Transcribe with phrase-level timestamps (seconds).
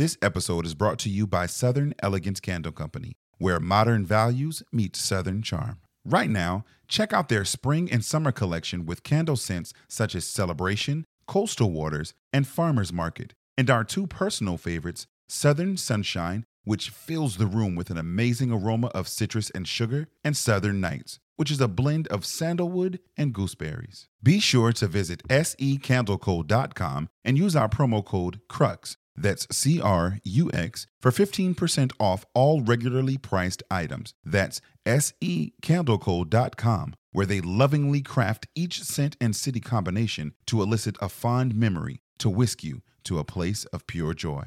[0.00, 4.96] This episode is brought to you by Southern Elegance Candle Company, where modern values meet
[4.96, 5.78] Southern charm.
[6.06, 11.04] Right now, check out their spring and summer collection with candle scents such as Celebration,
[11.26, 17.46] Coastal Waters, and Farmer's Market, and our two personal favorites, Southern Sunshine, which fills the
[17.46, 21.68] room with an amazing aroma of citrus and sugar, and Southern Nights, which is a
[21.68, 24.08] blend of sandalwood and gooseberries.
[24.22, 30.50] Be sure to visit secandleco.com and use our promo code CRUX that's C R U
[30.52, 34.14] X for 15% off all regularly priced items.
[34.24, 41.54] That's secandleco.com, where they lovingly craft each scent and city combination to elicit a fond
[41.54, 44.44] memory to whisk you to a place of pure joy.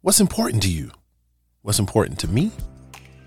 [0.00, 0.90] What's important to you?
[1.62, 2.52] What's important to me?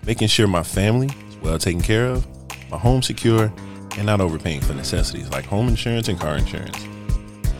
[0.06, 2.26] Making sure my family is well taken care of,
[2.70, 3.52] my home secure,
[3.96, 6.76] and not overpaying for necessities like home insurance and car insurance.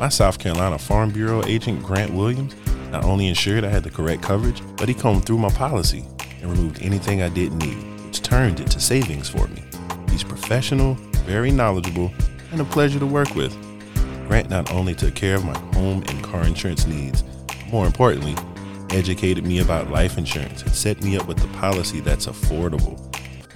[0.00, 2.54] My South Carolina Farm Bureau agent, Grant Williams,
[2.94, 6.06] not only ensured I had the correct coverage, but he combed through my policy
[6.40, 7.76] and removed anything I didn't need,
[8.06, 9.64] which turned it to savings for me.
[10.10, 10.94] He's professional,
[11.26, 12.12] very knowledgeable,
[12.52, 13.52] and a pleasure to work with.
[14.28, 17.24] Grant not only took care of my home and car insurance needs,
[17.72, 18.36] more importantly,
[18.96, 22.96] educated me about life insurance and set me up with a policy that's affordable.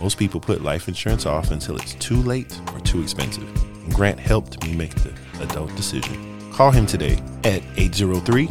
[0.01, 3.49] Most people put life insurance off until it's too late or too expensive,
[3.85, 6.51] and Grant helped me make the adult decision.
[6.53, 8.49] Call him today at 803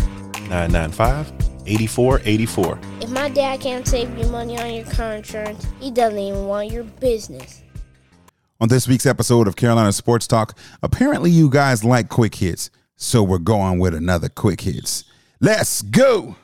[0.50, 1.32] 995
[1.66, 2.80] 8484.
[3.02, 6.72] If my dad can't save you money on your car insurance, he doesn't even want
[6.72, 7.62] your business.
[8.60, 13.22] On this week's episode of Carolina Sports Talk, apparently you guys like quick hits, so
[13.22, 15.04] we're going with another quick hits.
[15.40, 16.36] Let's go!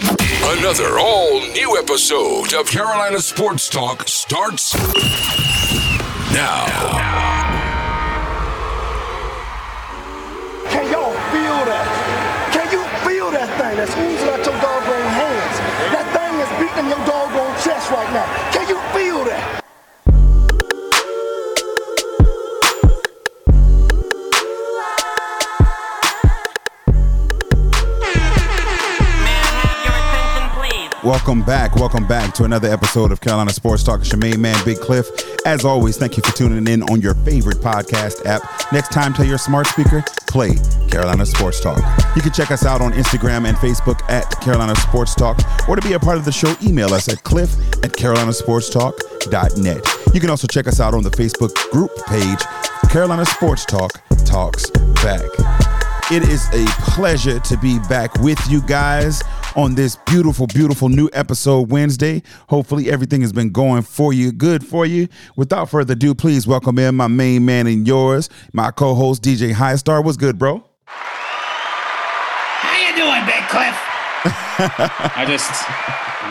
[0.00, 4.76] Another all new episode of Carolina Sports Talk starts
[6.32, 6.66] now.
[6.66, 7.47] Can
[13.78, 15.56] that's oozing out your doggone hands?
[15.94, 18.26] That thing is beating your doggone chest right now.
[18.50, 19.67] Can you feel that?
[31.08, 31.74] Welcome back.
[31.74, 34.00] Welcome back to another episode of Carolina Sports Talk.
[34.00, 35.08] It's your main man, Big Cliff.
[35.46, 38.42] As always, thank you for tuning in on your favorite podcast app.
[38.74, 40.56] Next time, tell your smart speaker, play
[40.90, 41.78] Carolina Sports Talk.
[42.14, 45.82] You can check us out on Instagram and Facebook at Carolina Sports Talk, or to
[45.82, 49.86] be a part of the show, email us at cliff at carolinasportstalk.net.
[50.12, 52.42] You can also check us out on the Facebook group page,
[52.90, 53.92] Carolina Sports Talk
[54.26, 54.68] Talks
[55.02, 55.77] Back.
[56.10, 59.22] It is a pleasure to be back with you guys
[59.54, 62.22] on this beautiful, beautiful new episode Wednesday.
[62.48, 65.08] Hopefully, everything has been going for you, good for you.
[65.36, 70.02] Without further ado, please welcome in my main man and yours, my co-host DJ Highstar.
[70.02, 70.64] What's good, bro?
[70.86, 73.76] How you doing, Big Cliff?
[75.14, 75.62] I just,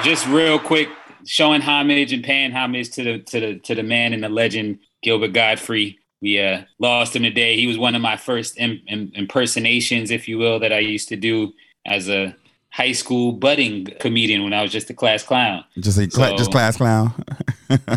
[0.04, 0.90] just real quick,
[1.28, 4.80] showing homage and paying homage to the to the to the man and the legend
[5.04, 6.00] Gilbert Godfrey.
[6.22, 7.56] We uh, lost him today.
[7.58, 11.10] He was one of my first Im- Im- impersonations, if you will, that I used
[11.10, 11.54] to do
[11.86, 12.36] as a
[12.70, 15.64] high school budding comedian when I was just a class clown.
[15.80, 17.14] Just a cla- So- just class clown.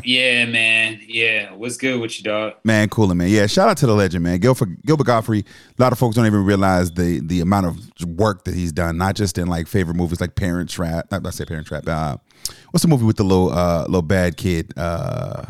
[0.03, 1.01] Yeah, man.
[1.07, 1.53] Yeah.
[1.55, 2.55] What's good with you, dog?
[2.65, 3.29] Man, cool, man.
[3.29, 4.41] Yeah, shout out to the legend, man.
[4.41, 5.45] Gilbert, Gilbert Godfrey.
[5.79, 7.79] A lot of folks don't even realize the the amount of
[8.19, 11.13] work that he's done, not just in like favorite movies like Parent Trap.
[11.13, 11.87] Not I say Parent Trap.
[11.87, 12.17] Uh,
[12.73, 14.73] what's the movie with the little uh little bad kid?
[14.77, 15.45] Uh,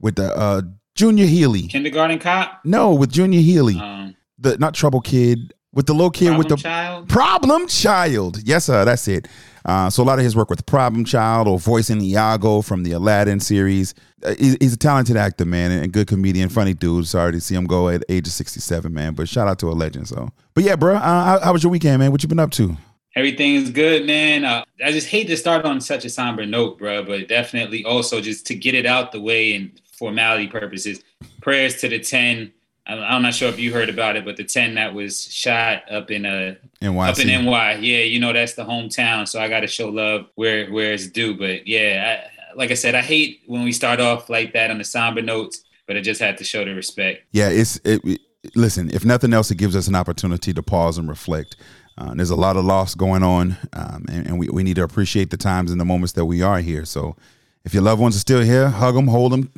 [0.00, 0.62] with the uh
[0.96, 1.68] Junior Healy.
[1.68, 2.60] Kindergarten cop.
[2.64, 3.78] No, with Junior Healy.
[3.78, 5.52] Um, The not Trouble Kid.
[5.72, 7.08] With the little kid with the Problem Child?
[7.10, 8.38] Problem Child.
[8.48, 8.86] Yes, sir.
[8.86, 9.28] That's it.
[9.66, 12.92] Uh, so a lot of his work with Problem Child or voicing Iago from the
[12.92, 13.92] Aladdin series.
[14.24, 17.06] Uh, he's, he's a talented actor, man, and good comedian, funny dude.
[17.06, 19.12] Sorry to see him go at age of 67, man.
[19.12, 20.08] But shout out to a legend.
[20.08, 22.10] So, but yeah, bro, uh, how, how was your weekend, man?
[22.10, 22.74] What you been up to?
[23.14, 24.46] Everything is good, man.
[24.46, 28.22] Uh, I just hate to start on such a somber note, bro, but definitely also
[28.22, 31.02] just to get it out the way and formality purposes.
[31.40, 32.52] Prayers to the 10.
[32.88, 36.10] I'm not sure if you heard about it, but the 10 that was shot up
[36.12, 37.08] in uh NYC.
[37.08, 37.72] up in NY.
[37.80, 41.08] Yeah, you know that's the hometown, so I got to show love where where it's
[41.08, 41.36] due.
[41.36, 44.78] But yeah, I, like I said, I hate when we start off like that on
[44.78, 47.24] the somber notes, but I just had to show the respect.
[47.32, 48.20] Yeah, it's it, it-
[48.54, 48.88] listen.
[48.90, 51.56] If nothing else, it gives us an opportunity to pause and reflect.
[51.98, 54.82] Uh, there's a lot of loss going on, um, and, and we, we need to
[54.84, 56.84] appreciate the times and the moments that we are here.
[56.84, 57.16] So,
[57.64, 59.50] if your loved ones are still here, hug them, hold them,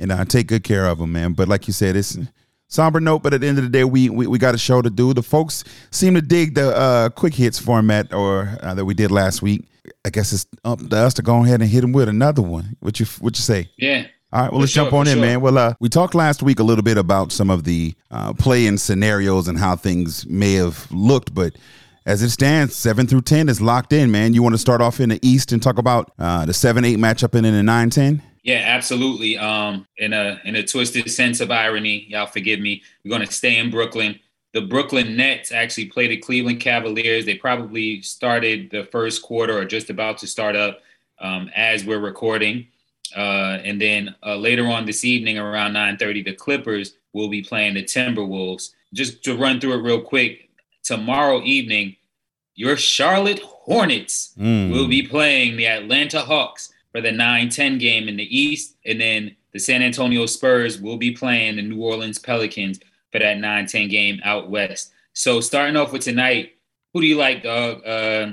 [0.00, 1.34] and uh, take good care of them, man.
[1.34, 2.18] But like you said, it's
[2.66, 3.22] somber note.
[3.22, 5.14] But at the end of the day, we we, we got a show to do.
[5.14, 5.62] The folks
[5.92, 9.68] seem to dig the uh, quick hits format or uh, that we did last week.
[10.04, 12.76] I guess it's up to us to go ahead and hit them with another one.
[12.80, 13.70] What you what you say?
[13.76, 14.06] Yeah.
[14.32, 15.22] All right, well, For let's sure, jump on in, sure.
[15.22, 15.40] man.
[15.40, 18.78] Well, uh, we talked last week a little bit about some of the uh, play-in
[18.78, 21.56] scenarios and how things may have looked, but
[22.06, 24.32] as it stands, seven through ten is locked in, man.
[24.32, 26.98] You want to start off in the East and talk about uh, the seven eight
[26.98, 28.22] matchup and then the nine ten?
[28.42, 29.36] Yeah, absolutely.
[29.36, 32.82] Um, in a in a twisted sense of irony, y'all forgive me.
[33.04, 34.18] We're going to stay in Brooklyn.
[34.52, 37.24] The Brooklyn Nets actually played the Cleveland Cavaliers.
[37.24, 40.80] They probably started the first quarter or just about to start up
[41.20, 42.66] um, as we're recording.
[43.16, 47.74] Uh, and then uh, later on this evening, around 9:30, the Clippers will be playing
[47.74, 48.70] the Timberwolves.
[48.94, 50.48] Just to run through it real quick,
[50.82, 51.96] tomorrow evening,
[52.54, 54.72] your Charlotte Hornets Mm.
[54.72, 59.36] will be playing the Atlanta Hawks for the 9-10 game in the East, and then
[59.52, 62.80] the San Antonio Spurs will be playing the New Orleans Pelicans
[63.12, 64.92] for that 9-10 game out west.
[65.12, 66.52] So starting off with tonight,
[66.92, 67.86] who do you like, dog?
[67.86, 68.32] Uh,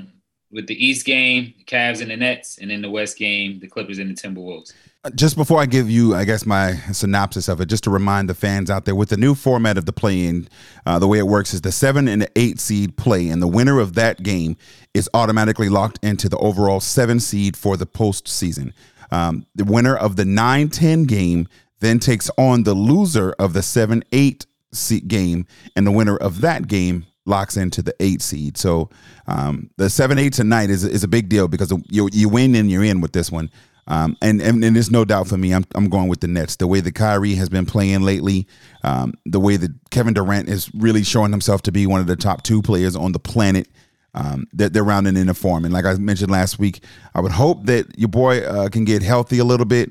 [0.50, 3.68] with the East game, the Cavs and the Nets, and then the West game, the
[3.68, 4.72] Clippers and the Timberwolves.
[5.14, 8.34] Just before I give you, I guess, my synopsis of it, just to remind the
[8.34, 10.48] fans out there, with the new format of the play-in,
[10.86, 13.78] uh, the way it works is the seven and eight seed play, and the winner
[13.78, 14.56] of that game
[14.94, 18.72] is automatically locked into the overall seven seed for the postseason.
[19.12, 21.46] Um, the winner of the 9-10 game
[21.78, 25.46] then takes on the loser of the seven eight seed game,
[25.76, 28.56] and the winner of that game locks into the eight seed.
[28.56, 28.90] So
[29.28, 32.70] um, the seven eight tonight is is a big deal because you you win and
[32.70, 33.50] you're in with this one.
[33.88, 36.56] Um, and, and and there's no doubt for me, I'm I'm going with the Nets.
[36.56, 38.46] The way that Kyrie has been playing lately,
[38.84, 42.16] um, the way that Kevin Durant is really showing himself to be one of the
[42.16, 43.66] top two players on the planet.
[44.14, 46.82] Um, that they're rounding in a form, and like I mentioned last week,
[47.14, 49.90] I would hope that your boy uh, can get healthy a little bit.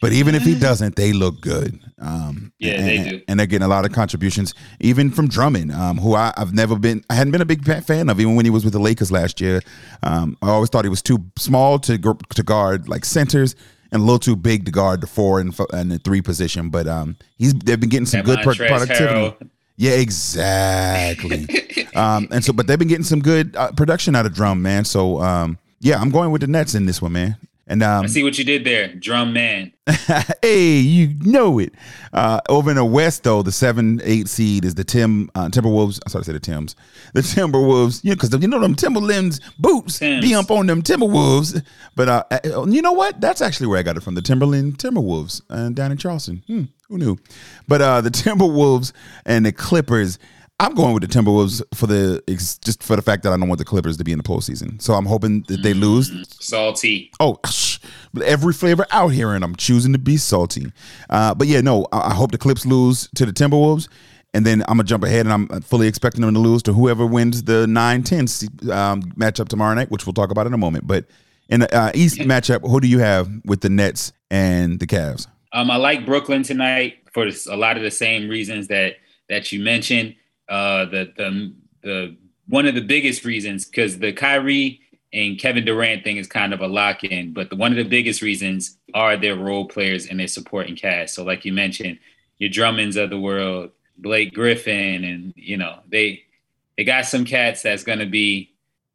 [0.00, 1.78] But even if he doesn't, they look good.
[2.00, 5.72] Um, Yeah, and, they do, and they're getting a lot of contributions, even from Drummond,
[5.72, 8.46] um, who I, I've never been, I hadn't been a big fan of, even when
[8.46, 9.60] he was with the Lakers last year.
[10.02, 13.54] Um, I always thought he was too small to to guard like centers,
[13.92, 16.70] and a little too big to guard the four and, and the three position.
[16.70, 19.36] But um, he's they've been getting some good pro- productivity.
[19.76, 21.86] Yeah, exactly.
[21.94, 24.84] um, and so, but they've been getting some good uh, production out of Drum, man.
[24.84, 27.36] So, um, yeah, I'm going with the Nets in this one, man.
[27.70, 29.72] And um, I see what you did there, drum man.
[30.42, 31.72] hey, you know it.
[32.12, 36.00] Uh, over in the West, though, the seven eight seed is the Tim uh, Timberwolves.
[36.04, 36.74] I'm sorry, to say the Tims,
[37.14, 38.02] the Timberwolves.
[38.02, 40.20] You know, because you know them Timberlands boots Tims.
[40.20, 41.64] be up on them Timberwolves.
[41.94, 43.20] But uh, uh, you know what?
[43.20, 44.16] That's actually where I got it from.
[44.16, 46.42] The Timberland Timberwolves uh, down in Charleston.
[46.48, 47.18] Hmm, who knew?
[47.68, 48.92] But uh, the Timberwolves
[49.24, 50.18] and the Clippers.
[50.60, 53.60] I'm going with the Timberwolves for the just for the fact that I don't want
[53.60, 54.80] the Clippers to be in the postseason.
[54.80, 56.12] So I'm hoping that they lose.
[56.38, 57.10] Salty.
[57.18, 57.38] Oh,
[58.22, 60.70] every flavor out here, and I'm choosing to be salty.
[61.08, 63.88] Uh, but yeah, no, I, I hope the Clips lose to the Timberwolves,
[64.34, 67.06] and then I'm gonna jump ahead, and I'm fully expecting them to lose to whoever
[67.06, 70.86] wins the 9-10 um, matchup tomorrow night, which we'll talk about in a moment.
[70.86, 71.06] But
[71.48, 75.26] in the uh, East matchup, who do you have with the Nets and the Cavs?
[75.54, 78.96] Um, I like Brooklyn tonight for a lot of the same reasons that
[79.30, 80.16] that you mentioned.
[80.50, 82.16] Uh, the the the
[82.48, 84.80] one of the biggest reasons because the Kyrie
[85.12, 87.84] and Kevin Durant thing is kind of a lock in, but the, one of the
[87.84, 91.14] biggest reasons are their role players and their supporting cast.
[91.14, 91.98] So, like you mentioned,
[92.38, 96.24] your Drummonds of the world, Blake Griffin, and you know they
[96.76, 98.52] they got some cats that's gonna be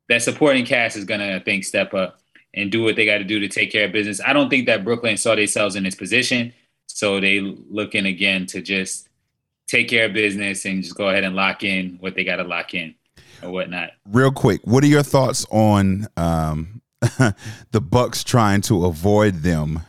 [0.10, 2.20] that supporting cast is gonna I think step up
[2.54, 4.22] and do what they got to do to take care of business.
[4.26, 6.54] I don't think that Brooklyn saw themselves in this position,
[6.88, 9.10] so they looking again to just
[9.68, 12.44] take care of business and just go ahead and lock in what they got to
[12.44, 12.96] lock in
[13.42, 13.92] or whatnot.
[14.06, 16.82] Real quick, what are your thoughts on um,
[17.72, 19.82] the Bucks trying to avoid them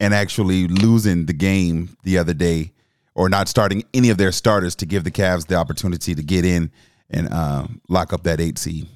[0.00, 2.72] and actually losing the game the other day,
[3.14, 6.44] or not starting any of their starters to give the Cavs the opportunity to get
[6.44, 6.70] in
[7.10, 8.88] and uh, lock up that eight seed?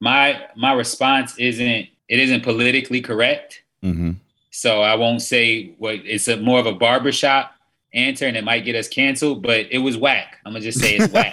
[0.00, 1.66] My my response isn't
[2.08, 4.12] it isn't politically correct, hmm
[4.56, 7.52] so I won't say what it's a more of a barbershop
[7.94, 10.38] answer and it might get us canceled, but it was whack.
[10.44, 11.32] I'm gonna just say it's whack.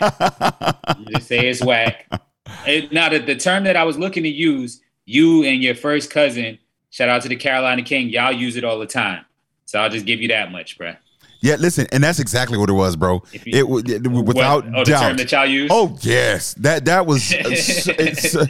[0.88, 2.06] I'm just say it's whack.
[2.66, 6.10] It, now, the, the term that I was looking to use, you and your first
[6.10, 6.58] cousin,
[6.92, 9.26] shout out to the Carolina King, y'all use it all the time.
[9.66, 10.96] So I'll just give you that much, bruh.
[11.42, 13.22] Yeah, listen, and that's exactly what it was, bro.
[13.34, 15.18] You- It was it- without What- oh, the term doubt.
[15.18, 15.70] that y'all use?
[15.74, 18.46] Oh yes, that that was it's, it's, uh,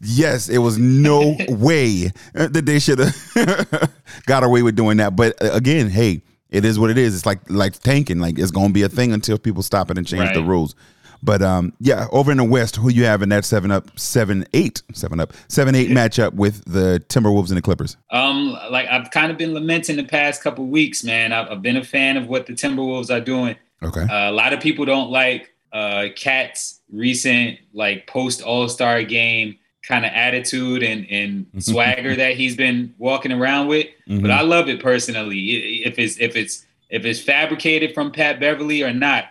[0.00, 0.48] yes.
[0.48, 3.92] It was no way uh, that they should have
[4.26, 5.14] got away with doing that.
[5.14, 7.14] But uh, again, hey, it is what it is.
[7.14, 8.18] It's like like tanking.
[8.18, 10.74] Like it's gonna be a thing until people stop it and change the rules.
[11.22, 14.46] But um, yeah, over in the West, who you have in that seven up, seven
[14.54, 17.96] eight, seven up, seven eight matchup with the Timberwolves and the Clippers?
[18.10, 21.32] Um, like I've kind of been lamenting the past couple weeks, man.
[21.32, 23.56] I've, I've been a fan of what the Timberwolves are doing.
[23.82, 24.02] Okay.
[24.02, 29.58] Uh, a lot of people don't like uh, KAT's recent like post All Star game
[29.88, 33.86] kind of attitude and, and swagger that he's been walking around with.
[34.20, 35.82] But I love it personally.
[35.84, 39.24] If it's if it's if it's fabricated from Pat Beverley or not,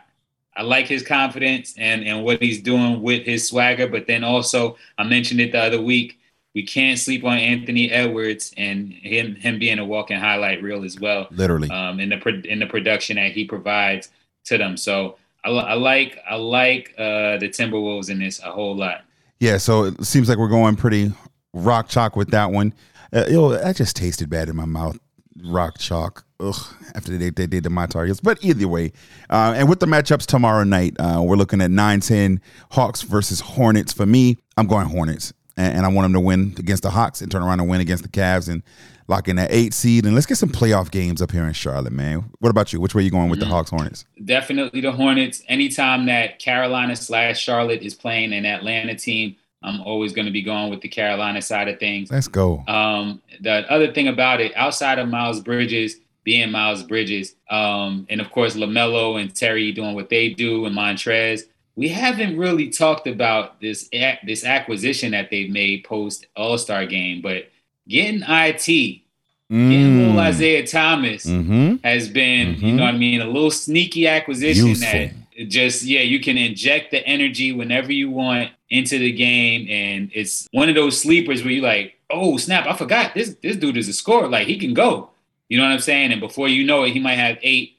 [0.56, 3.88] I like his confidence and and what he's doing with his swagger.
[3.88, 6.20] But then also, I mentioned it the other week.
[6.56, 11.00] We can't sleep on Anthony Edwards and him him being a walking highlight reel as
[11.00, 11.28] well.
[11.30, 14.10] Literally, um, in the pro- in the production that he provides
[14.46, 14.76] to them.
[14.76, 19.04] So I, I like I like uh, the Timberwolves in this a whole lot.
[19.40, 21.12] Yeah, so it seems like we're going pretty
[21.54, 22.74] rock chalk with that one.
[23.14, 24.98] Uh, yo, that just tasted bad in my mouth.
[25.44, 26.26] Rock chalk.
[26.40, 26.56] Ugh,
[26.96, 28.20] after they, they did the my targets.
[28.20, 28.92] But either way,
[29.30, 32.42] uh, and with the matchups tomorrow night, uh, we're looking at 9 10
[32.72, 33.94] Hawks versus Hornets.
[33.94, 35.34] For me, I'm going Hornets.
[35.58, 37.82] And, and I want them to win against the Hawks and turn around and win
[37.82, 38.64] against the Cavs and
[39.08, 40.06] lock in that eight seed.
[40.06, 42.30] And let's get some playoff games up here in Charlotte, man.
[42.40, 42.80] What about you?
[42.80, 43.50] Which way are you going with mm-hmm.
[43.50, 44.06] the Hawks Hornets?
[44.24, 45.44] Definitely the Hornets.
[45.48, 50.44] Anytime that Carolina slash Charlotte is playing an Atlanta team, I'm always going to be
[50.44, 52.12] going with the Carolina side of things.
[52.12, 52.64] Let's go.
[52.68, 58.22] Um, the other thing about it, outside of Miles Bridges being Miles Bridges, um, and
[58.22, 61.44] of course LaMelo and Terry doing what they do, and Montrez,
[61.78, 63.88] we haven't really talked about this
[64.26, 67.22] this acquisition that they've made post All Star game.
[67.22, 67.50] But
[67.88, 69.02] getting it, mm.
[69.50, 71.76] getting little Isaiah Thomas mm-hmm.
[71.84, 72.66] has been, mm-hmm.
[72.66, 74.92] you know what I mean, a little sneaky acquisition Useful.
[74.92, 80.12] that just yeah, you can inject the energy whenever you want into the game, and
[80.14, 83.78] it's one of those sleepers where you're like, oh snap, I forgot this this dude
[83.78, 85.12] is a scorer, like he can go.
[85.48, 86.12] You know what I'm saying?
[86.12, 87.78] And before you know it, he might have eight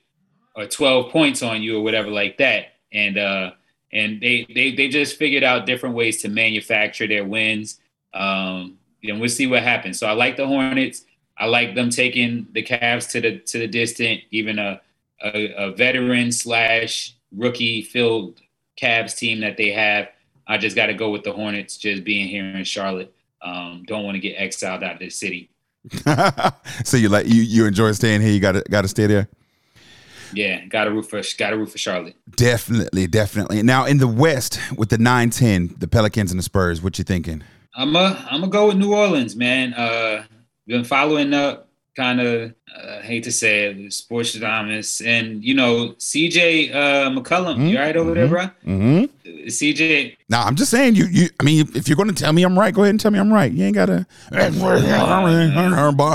[0.55, 2.75] or twelve points on you or whatever like that.
[2.93, 3.51] And uh
[3.93, 7.81] and they they they just figured out different ways to manufacture their wins.
[8.15, 9.99] Um, and we'll see what happens.
[9.99, 11.05] So I like the Hornets.
[11.37, 14.81] I like them taking the Cavs to the to the distant, even a
[15.23, 18.41] a, a veteran slash rookie filled
[18.81, 20.09] Cavs team that they have.
[20.47, 23.15] I just got to go with the Hornets just being here in Charlotte.
[23.43, 25.51] Um, don't want to get exiled out of the city.
[26.85, 28.33] so you like you you enjoy staying here?
[28.33, 29.29] You got to got to stay there.
[30.33, 32.17] Yeah, got to root for got to root for Charlotte.
[32.37, 33.63] Definitely, definitely.
[33.63, 36.83] Now in the West with the nine ten, the Pelicans and the Spurs.
[36.83, 37.43] What you thinking?
[37.75, 39.75] I'm a I'm gonna go with New Orleans, man.
[39.75, 40.25] Uh,
[40.67, 41.69] been following up
[41.99, 47.57] kind of uh, hate to say it, sports Thomas and you know CJ uh, McCollum.
[47.57, 47.67] Mm-hmm.
[47.67, 48.33] You right over there, mm-hmm.
[48.33, 48.75] bro?
[48.75, 49.49] Mm-hmm.
[49.49, 50.17] CJ.
[50.29, 51.07] No, I'm just saying you.
[51.07, 51.29] You.
[51.41, 53.19] I mean, if you're going to tell me I'm right, go ahead and tell me
[53.19, 53.51] I'm right.
[53.51, 54.07] You ain't gotta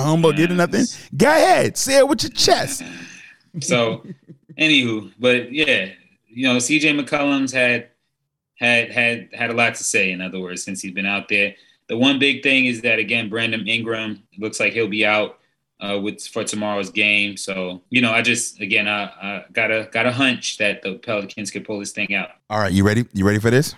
[0.02, 0.86] humble get nothing.
[1.18, 2.84] Go ahead, say it with your chest.
[3.62, 4.06] So,
[4.58, 5.90] anywho, but yeah,
[6.28, 7.90] you know, CJ McCollum's had
[8.56, 10.12] had had had a lot to say.
[10.12, 11.56] In other words, since he's been out there.
[11.88, 15.40] The one big thing is that again, Brandon Ingram looks like he'll be out
[15.80, 17.38] uh, with for tomorrow's game.
[17.38, 20.96] So you know, I just again, I, I got a got a hunch that the
[20.96, 22.30] Pelicans could pull this thing out.
[22.50, 23.06] All right, you ready?
[23.14, 23.76] You ready for this?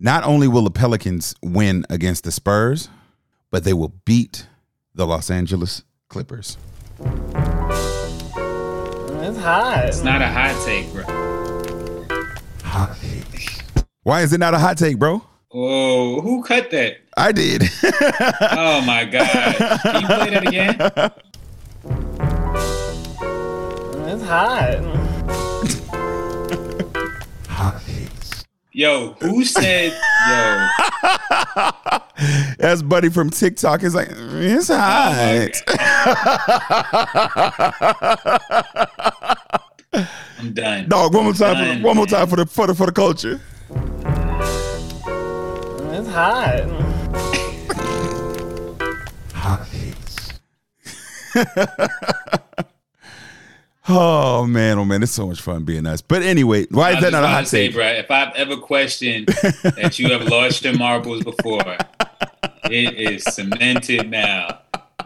[0.00, 2.88] Not only will the Pelicans win against the Spurs,
[3.50, 4.48] but they will beat
[4.94, 6.58] the Los Angeles Clippers.
[9.34, 9.84] It's hot.
[9.86, 11.02] It's not a hot take, bro.
[12.62, 13.84] Hot take.
[14.04, 15.24] Why is it not a hot take, bro?
[15.52, 16.98] Oh, who cut that?
[17.16, 17.64] I did.
[17.82, 19.56] oh my god!
[19.82, 20.76] Can you play that again?
[24.06, 24.84] It's hot.
[27.48, 28.44] hot takes.
[28.70, 29.90] Yo, who said
[30.28, 30.68] yo?
[32.58, 33.82] That's Buddy from TikTok.
[33.82, 35.50] It's like it's oh hot.
[35.66, 35.93] Oh
[40.38, 40.88] I'm done.
[40.88, 41.54] Dog, one more time.
[41.54, 43.40] Done, for, one more time for the for the for the culture.
[45.92, 46.68] It's hot.
[49.32, 49.66] hot.
[53.88, 56.02] oh man, oh man, it's so much fun being us.
[56.02, 57.76] But anyway, why is that not a hot say, take?
[57.76, 61.76] Bro, if I've ever questioned that you have lost your marbles before,
[62.64, 64.60] it is cemented now.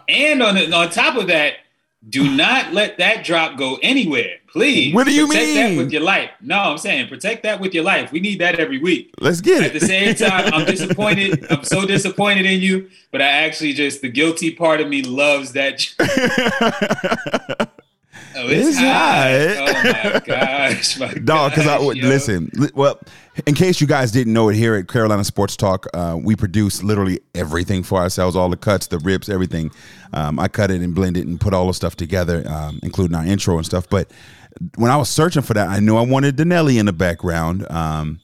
[0.08, 1.54] And on the, on top of that,
[2.08, 4.94] do not let that drop go anywhere, please.
[4.94, 5.76] What do you protect mean?
[5.76, 6.30] That with your life.
[6.40, 8.12] No, I'm saying protect that with your life.
[8.12, 9.12] We need that every week.
[9.20, 9.74] Let's get At it.
[9.74, 11.46] At the same time, I'm disappointed.
[11.50, 15.52] I'm so disappointed in you, but I actually just the guilty part of me loves
[15.52, 15.84] that.
[18.40, 18.86] Oh, it's, it's hot.
[18.86, 19.98] hot.
[19.98, 21.50] Oh my gosh, my dog.
[21.52, 22.50] Because I would listen.
[22.74, 22.98] Well,
[23.46, 26.82] in case you guys didn't know it, here at Carolina Sports Talk, uh, we produce
[26.82, 28.36] literally everything for ourselves.
[28.36, 29.70] All the cuts, the rips, everything.
[30.12, 33.16] Um, I cut it and blend it and put all the stuff together, um, including
[33.16, 33.88] our intro and stuff.
[33.88, 34.10] But
[34.76, 37.68] when I was searching for that, I knew I wanted Danelli in the background.
[37.70, 38.20] Um,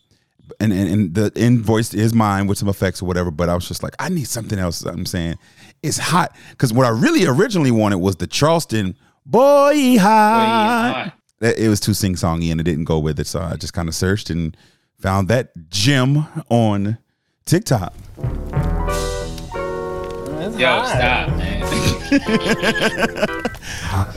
[0.60, 3.30] and, and, and the invoice is mine with some effects or whatever.
[3.30, 4.82] But I was just like, I need something else.
[4.82, 5.36] I'm saying
[5.82, 11.12] it's hot because what I really originally wanted was the Charleston Boy High.
[11.40, 13.88] It was too sing songy and it didn't go with it, so I just kind
[13.88, 14.56] of searched and
[14.98, 16.98] found that gem on
[17.44, 17.92] TikTok.
[20.56, 21.62] Yo, stop, man.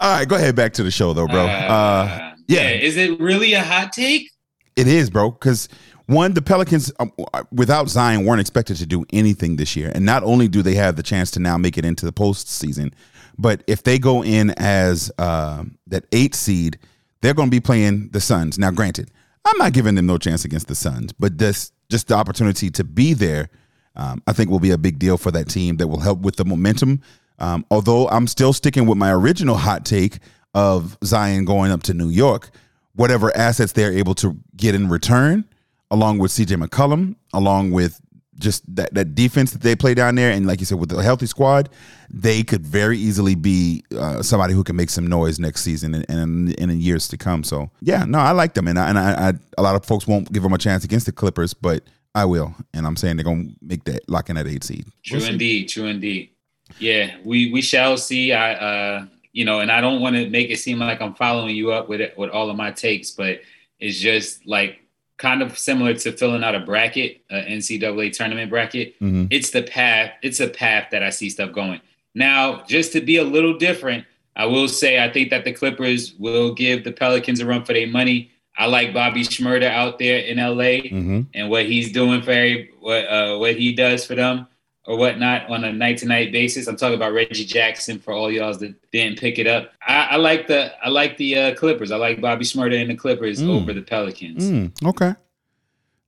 [0.00, 1.46] All right, go ahead back to the show though, bro.
[1.46, 2.70] Uh, Yeah.
[2.70, 4.28] Is it really a hot take?
[4.74, 5.30] It is, bro.
[5.30, 5.68] Because
[6.12, 7.12] one, the Pelicans, um,
[7.50, 9.90] without Zion, weren't expected to do anything this year.
[9.94, 12.92] And not only do they have the chance to now make it into the postseason,
[13.38, 16.78] but if they go in as uh, that eight seed,
[17.20, 18.58] they're going to be playing the Suns.
[18.58, 19.10] Now, granted,
[19.44, 22.84] I'm not giving them no chance against the Suns, but this just the opportunity to
[22.84, 23.50] be there,
[23.96, 26.36] um, I think will be a big deal for that team that will help with
[26.36, 27.02] the momentum.
[27.38, 30.18] Um, although I'm still sticking with my original hot take
[30.54, 32.50] of Zion going up to New York,
[32.94, 35.44] whatever assets they're able to get in return,
[35.92, 38.00] along with CJ McCollum, along with
[38.38, 41.02] just that, that defense that they play down there, and like you said, with a
[41.02, 41.68] healthy squad,
[42.10, 46.06] they could very easily be uh, somebody who can make some noise next season and,
[46.08, 47.44] and, and in years to come.
[47.44, 50.06] So yeah, no, I like them, and I, and I, I, a lot of folks
[50.06, 51.84] won't give them a chance against the Clippers, but
[52.14, 54.86] I will, and I'm saying they're gonna make that lock in that eight seed.
[55.04, 56.30] True indeed, true indeed.
[56.78, 58.32] Yeah, we we shall see.
[58.32, 61.54] I uh, you know, and I don't want to make it seem like I'm following
[61.54, 63.40] you up with it with all of my takes, but
[63.78, 64.81] it's just like
[65.22, 68.98] kind of similar to filling out a bracket, a NCAA tournament bracket.
[69.00, 69.28] Mhm.
[69.30, 70.10] It's the path.
[70.20, 71.80] It's a path that I see stuff going.
[72.12, 76.14] Now, just to be a little different, I will say I think that the Clippers
[76.18, 78.30] will give the Pelicans a run for their money.
[78.58, 81.26] I like Bobby Shmurda out there in LA Mhm.
[81.34, 84.46] and what he's doing for every, what uh, what he does for them
[84.86, 86.66] or whatnot on a night to night basis.
[86.66, 89.72] I'm talking about Reggie Jackson for all y'all that didn't pick it up.
[89.86, 91.90] I, I like the I like the uh, Clippers.
[91.92, 93.48] I like Bobby Shmurda and the Clippers Mm.
[93.62, 94.44] over the Pelicans.
[94.44, 95.14] Mm, okay.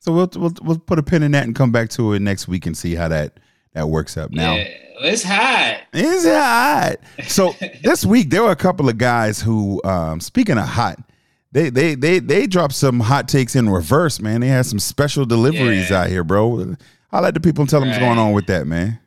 [0.00, 2.46] So we'll, we'll we'll put a pin in that and come back to it next
[2.48, 3.38] week and see how that
[3.72, 4.30] that works up.
[4.32, 4.68] Now Yeah,
[5.00, 5.80] it's hot.
[5.92, 6.96] it's hot.
[7.28, 10.98] So this week there were a couple of guys who, um, speaking of hot,
[11.52, 14.20] they they they they dropped some hot takes in reverse.
[14.20, 16.02] Man, they had some special deliveries Yeah.
[16.02, 16.74] out here, bro.
[17.14, 18.98] I'll let the people and tell them what's going on with that, man.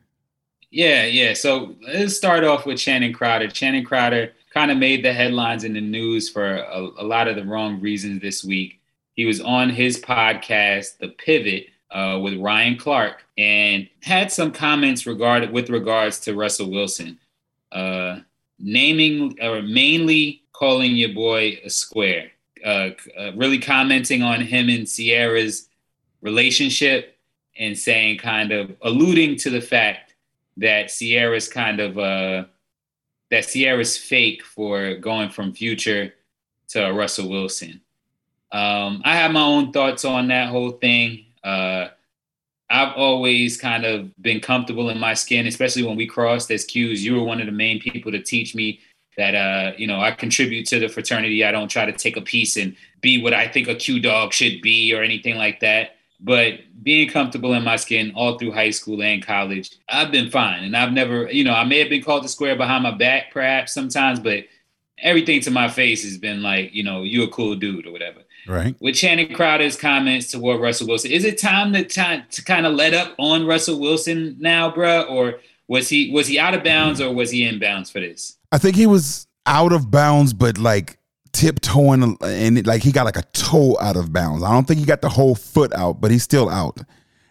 [0.70, 1.34] Yeah, yeah.
[1.34, 3.48] So let's start off with Channing Crowder.
[3.48, 7.36] Channing Crowder kind of made the headlines in the news for a, a lot of
[7.36, 8.80] the wrong reasons this week.
[9.12, 15.06] He was on his podcast, The Pivot, uh, with Ryan Clark, and had some comments
[15.06, 17.18] regarded with regards to Russell Wilson,
[17.72, 18.20] uh,
[18.58, 22.30] naming or mainly calling your boy a square,
[22.64, 25.68] uh, uh, really commenting on him and Ciara's
[26.22, 27.17] relationship,
[27.58, 30.14] and saying kind of alluding to the fact
[30.56, 32.44] that Ciara's kind of uh
[33.30, 36.14] that Ciara's fake for going from Future
[36.68, 37.80] to Russell Wilson.
[38.52, 41.26] Um, I have my own thoughts on that whole thing.
[41.44, 41.88] Uh,
[42.70, 47.00] I've always kind of been comfortable in my skin, especially when we crossed as Qs.
[47.00, 48.80] You were one of the main people to teach me
[49.16, 51.44] that uh, you know I contribute to the fraternity.
[51.44, 54.32] I don't try to take a piece and be what I think a Q dog
[54.32, 55.96] should be or anything like that.
[56.20, 60.64] But being comfortable in my skin all through high school and college, I've been fine.
[60.64, 63.32] And I've never, you know, I may have been called a square behind my back
[63.32, 64.44] perhaps sometimes, but
[65.00, 68.20] everything to my face has been like, you know, you're a cool dude or whatever.
[68.46, 68.74] Right.
[68.80, 72.74] With Channing Crowder's comments toward Russell Wilson, is it time to time to kind of
[72.74, 75.08] let up on Russell Wilson now, bruh?
[75.08, 78.36] Or was he was he out of bounds or was he in bounds for this?
[78.50, 80.97] I think he was out of bounds, but like
[81.32, 84.42] tiptoeing and it, like he got like a toe out of bounds.
[84.42, 86.78] I don't think he got the whole foot out, but he's still out.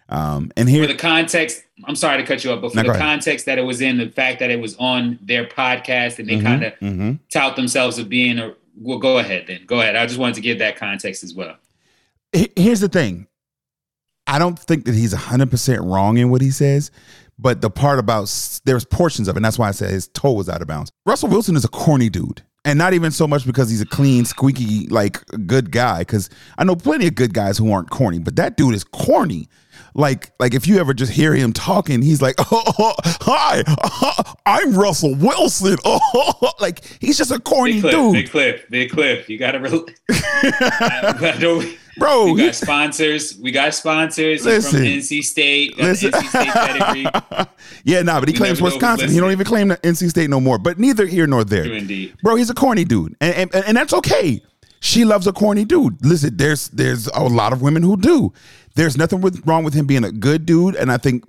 [0.09, 2.93] Um, and here, For the context, I'm sorry to cut you up, but for the
[2.93, 6.37] context that it was in, the fact that it was on their podcast and they
[6.37, 7.19] Mhm, kind of mhm.
[7.31, 9.61] tout themselves as being a well, go ahead then.
[9.65, 9.95] Go ahead.
[9.95, 11.55] I just wanted to give that context as well.
[12.55, 13.27] Here's the thing.
[14.27, 16.91] I don't think that he's 100% wrong in what he says,
[17.39, 18.31] but the part about
[18.65, 20.91] there's portions of it, and that's why I said his toe was out of bounds.
[21.05, 22.43] Russell Wilson is a corny dude.
[22.67, 25.99] And not even so much because he's a clean, squeaky, like good guy.
[25.99, 29.47] Because I know plenty of good guys who aren't corny, but that dude is corny.
[29.97, 33.63] Like, like if you ever just hear him talking, he's like, "Oh, hi,
[34.45, 38.91] I'm Russell Wilson." Oh, like he's just a corny Big Cliff, dude, Big Cliff, Big
[38.91, 39.27] Cliff.
[39.27, 42.31] You got to, re- I don't- bro.
[42.31, 43.39] we got sponsors.
[43.39, 44.71] We got sponsors Listen.
[44.79, 45.73] from NC State.
[45.79, 46.11] Uh, listen.
[46.11, 47.47] NC State
[47.83, 49.09] yeah, nah, but he You claims never know who's Wisconsin.
[49.09, 50.59] He don't even claim the NC State no more.
[50.59, 51.65] But neither here nor there.
[51.65, 52.15] Indeed.
[52.21, 54.43] Bro, he's a corny dude, and, and and that's okay.
[54.79, 56.05] She loves a corny dude.
[56.05, 58.31] Listen, there's there's a lot of women who do.
[58.77, 61.23] There's nothing with, wrong with him being a good dude, and I think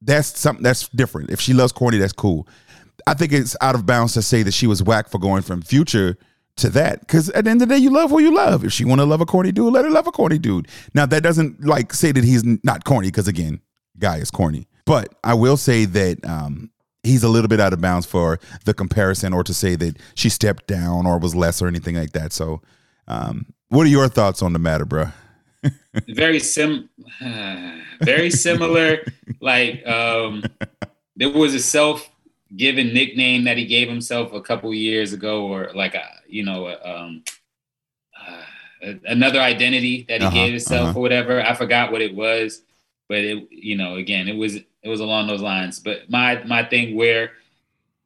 [0.00, 1.30] that's something that's different.
[1.30, 2.46] If she loves corny, that's cool.
[3.08, 5.62] I think it's out of bounds to say that she was whack for going from
[5.62, 6.16] future
[6.58, 7.00] to that.
[7.00, 8.64] Because at the end of the day, you love who you love.
[8.64, 10.68] If she want to love a corny dude, let her love a corny dude.
[10.94, 13.60] Now that doesn't like say that he's not corny, because again,
[13.98, 14.68] guy is corny.
[14.84, 16.70] But I will say that um,
[17.02, 20.28] he's a little bit out of bounds for the comparison, or to say that she
[20.28, 22.32] stepped down or was less or anything like that.
[22.32, 22.62] So,
[23.08, 25.06] um, what are your thoughts on the matter, bro?
[26.08, 26.88] Very sim
[28.02, 28.98] very similar
[29.40, 30.42] like um
[31.16, 32.08] there was a self
[32.56, 36.66] given nickname that he gave himself a couple years ago or like a you know
[36.68, 37.24] a, um
[38.82, 40.98] a- another identity that he Uh-huh, gave himself uh-huh.
[40.98, 41.40] or whatever.
[41.42, 42.62] I forgot what it was,
[43.08, 45.80] but it you know again it was it was along those lines.
[45.80, 47.32] But my my thing where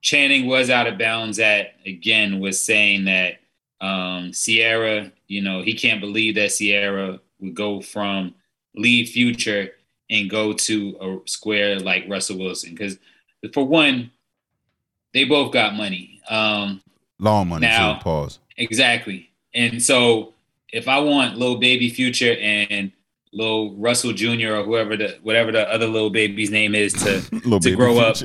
[0.02, 3.40] Channing was out of bounds at again was saying that
[3.82, 8.34] um, Ciara, you know, he can't believe that Ciara would go from
[8.74, 9.70] leave Future
[10.10, 12.98] and go to a square like Russell Wilson because
[13.52, 14.10] for one,
[15.14, 16.20] they both got money.
[16.28, 16.82] Um,
[17.18, 18.02] Long money Now- too.
[18.02, 18.38] Pause.
[18.56, 19.30] Exactly.
[19.54, 20.34] And so
[20.72, 22.92] if I want little baby future and
[23.32, 24.54] little Russell Jr.
[24.54, 27.20] or whoever the whatever the other little baby's name is to
[27.60, 28.16] to grow up,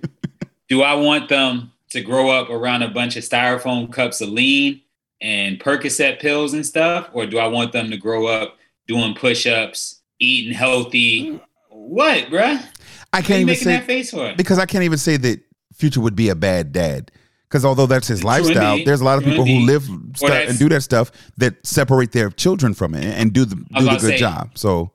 [0.68, 4.82] do I want them to grow up around a bunch of styrofoam cups of lean
[5.20, 7.08] and Percocet pills and stuff?
[7.12, 11.40] Or do I want them to grow up doing push-ups, eating healthy?
[11.70, 12.64] What, bruh?
[13.12, 14.34] I can't even say that face for?
[14.36, 15.40] because I can't even say that
[15.74, 17.10] Future would be a bad dad.
[17.48, 18.86] Because although that's his True lifestyle, indeed.
[18.86, 19.88] there's a lot of True people who live
[20.20, 23.54] that's- and do that stuff that separate their children from it and, and do the
[23.56, 24.50] do the good say, job.
[24.58, 24.92] So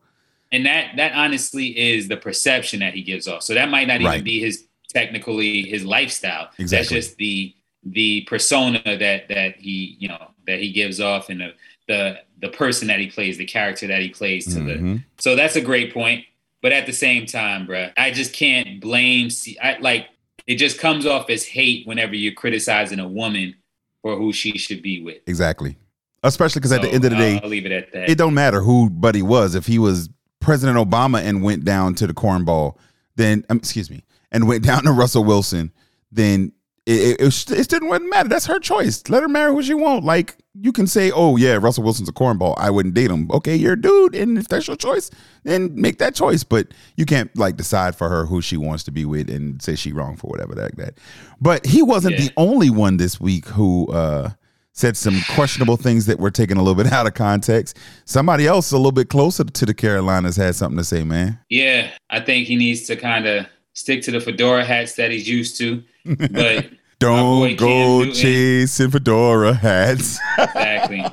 [0.52, 3.42] and that that honestly is the perception that he gives off.
[3.42, 4.16] So that might not Right.
[4.16, 6.50] even be his technically his lifestyle.
[6.60, 6.68] Exactly.
[6.98, 11.42] That's just the the persona that that he you know that he gives off and
[11.42, 11.54] the
[11.88, 14.74] the the person that he plays, the character that he plays to the.
[14.76, 15.04] mhm.
[15.20, 16.26] So that's a great point.
[16.62, 19.30] But at the same time, bruh, I just can't blame.
[19.30, 20.08] C- I like
[20.48, 20.56] it.
[20.56, 23.56] Just comes off as hate whenever you're criticizing a woman
[24.02, 25.18] for who she should be with.
[25.28, 25.78] exactly.
[26.26, 28.10] Especially because at the end of the day, I'll leave it at that.
[28.10, 29.56] it don't matter who Buddy was.
[29.56, 32.78] If he was President Obama and went down to the cornball,
[33.18, 35.72] then um, excuse me, and went down to Russell Wilson,
[36.14, 36.54] then
[36.86, 38.28] it, it, it, it didn't wouldn't matter.
[38.30, 39.04] That's her choice.
[39.10, 40.04] Let her marry who she want.
[40.04, 42.56] Like you can say, oh yeah, Russell Wilson's a cornball.
[42.58, 43.30] I wouldn't date him.
[43.32, 45.10] Okay, you're a dude, and if that's your choice,
[45.44, 46.44] then make that choice.
[46.44, 46.68] But
[46.98, 49.94] you can't like decide for her who she wants to be with and say she
[49.94, 50.98] wrong for whatever that that.
[51.40, 52.26] But he wasn't Yeah.
[52.26, 53.88] the only one this week who.
[53.92, 54.32] uh
[54.76, 57.78] said some questionable things that were taken a little bit out of context.
[58.06, 61.38] Somebody else a little bit closer to the Carolinas had something to say, man.
[61.48, 65.30] Yeah, I think he needs to kind of stick to the fedora hats that he's
[65.30, 65.84] used to.
[66.06, 68.14] But Don't go Cam Newton.
[68.14, 70.20] chasing fedora hats.
[70.38, 71.04] exactly,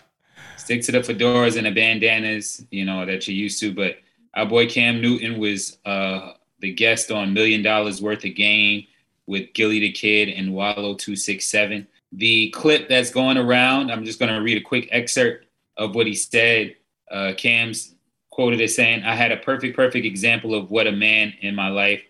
[0.56, 3.72] stick to the fedoras and the bandanas, you know, that you're used to.
[3.72, 3.98] But
[4.34, 8.86] our boy Cam Newton was uh, the guest on Million Dollars Worth of Game
[9.26, 11.86] with Gillie Da Kid and Wallo Two Six Seven.
[12.10, 15.46] The clip that's going around, I'm just going to read a quick excerpt
[15.76, 16.74] of what he said.
[17.10, 17.94] Uh, Cam's
[18.30, 21.68] quoted as saying, I had a perfect, perfect example of what a man in my
[21.68, 22.02] life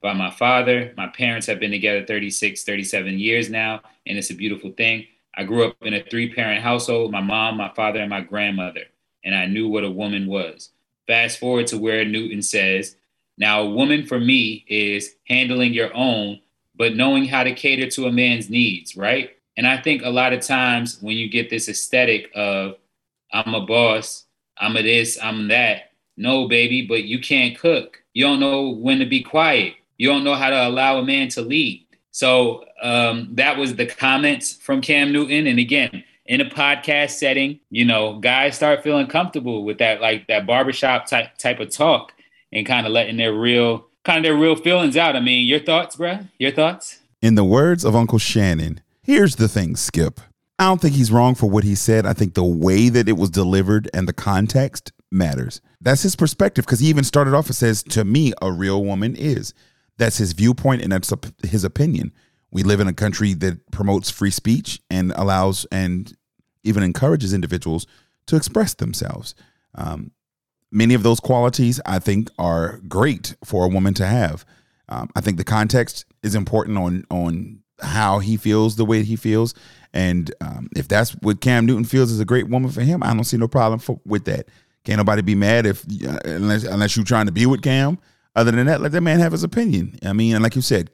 [0.00, 0.92] by my father.
[0.96, 5.06] My parents have been together 36, 37 years now, and it's a beautiful thing.
[5.34, 8.84] I grew up in a three parent household my mom, my father, and my grandmother,
[9.24, 10.70] and I knew what a woman was.
[11.06, 12.96] Fast forward to where Newton says,
[13.36, 16.40] Now, a woman for me is handling your own,
[16.74, 19.30] but knowing how to cater to a man's needs, right?
[19.56, 22.76] And I think a lot of times when you get this aesthetic of,
[23.32, 24.24] I'm a boss,
[24.58, 25.92] I'm a this, I'm that.
[26.16, 28.02] No, baby, but you can't cook.
[28.14, 29.74] You don't know when to be quiet.
[29.98, 31.86] You don't know how to allow a man to lead.
[32.10, 35.46] So um, that was the comments from Cam Newton.
[35.46, 40.26] And again, in a podcast setting, you know, guys start feeling comfortable with that, like
[40.28, 42.12] that barbershop type type of talk,
[42.52, 45.16] and kind of letting their real, kind of their real feelings out.
[45.16, 46.28] I mean, your thoughts, bruh?
[46.38, 47.00] Your thoughts?
[47.22, 50.20] In the words of Uncle Shannon, here's the thing, Skip.
[50.58, 52.06] I don't think he's wrong for what he said.
[52.06, 55.60] I think the way that it was delivered and the context matters.
[55.80, 59.14] That's his perspective because he even started off and says, To me, a real woman
[59.14, 59.52] is.
[59.98, 62.12] That's his viewpoint and that's his opinion.
[62.50, 66.14] We live in a country that promotes free speech and allows and
[66.64, 67.86] even encourages individuals
[68.26, 69.34] to express themselves.
[69.74, 70.12] Um,
[70.70, 74.44] many of those qualities I think are great for a woman to have.
[74.88, 79.16] Um, I think the context is important on on how he feels the way he
[79.16, 79.52] feels,
[79.92, 83.12] and um, if that's what Cam Newton feels is a great woman for him, I
[83.12, 84.48] don't see no problem for, with that.
[84.84, 87.98] Can't nobody be mad if uh, unless unless you're trying to be with Cam.
[88.36, 89.98] Other than that, let that man have his opinion.
[90.04, 90.90] I mean, and like you said,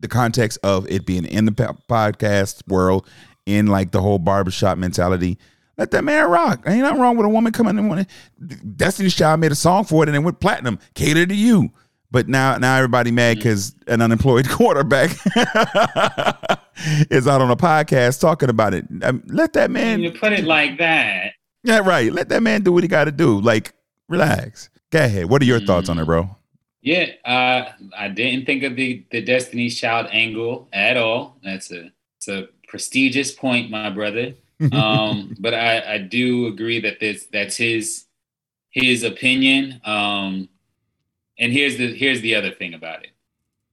[0.00, 3.06] the context of it being in the podcast world,
[3.46, 5.38] in like the whole barbershop mentality.
[5.76, 6.62] Let that man rock.
[6.66, 7.88] Ain't nothing wrong with a woman coming in.
[7.88, 8.06] wanting-
[8.76, 10.78] Destiny's Child made a song for it and it went platinum.
[10.94, 11.70] Cater to you.
[12.10, 15.10] But now, now everybody mad because an unemployed quarterback
[17.10, 18.84] is out on a podcast talking about it.
[19.02, 21.32] Um, let that man, you put it like that.
[21.64, 22.12] yeah, right.
[22.12, 23.40] Let that man do what he got to do.
[23.40, 23.72] Like,
[24.08, 24.68] relax.
[24.90, 25.26] Go ahead.
[25.26, 26.28] What are your thoughts on it, bro?
[26.84, 31.38] Yeah, uh, I didn't think of the the Destiny's Child angle at all.
[31.42, 34.34] That's a it's a prestigious point, my brother.
[34.72, 38.04] Um, but I, I do agree that this that's his
[38.70, 39.80] his opinion.
[39.84, 40.48] Um,
[41.38, 43.10] and here's the here's the other thing about it.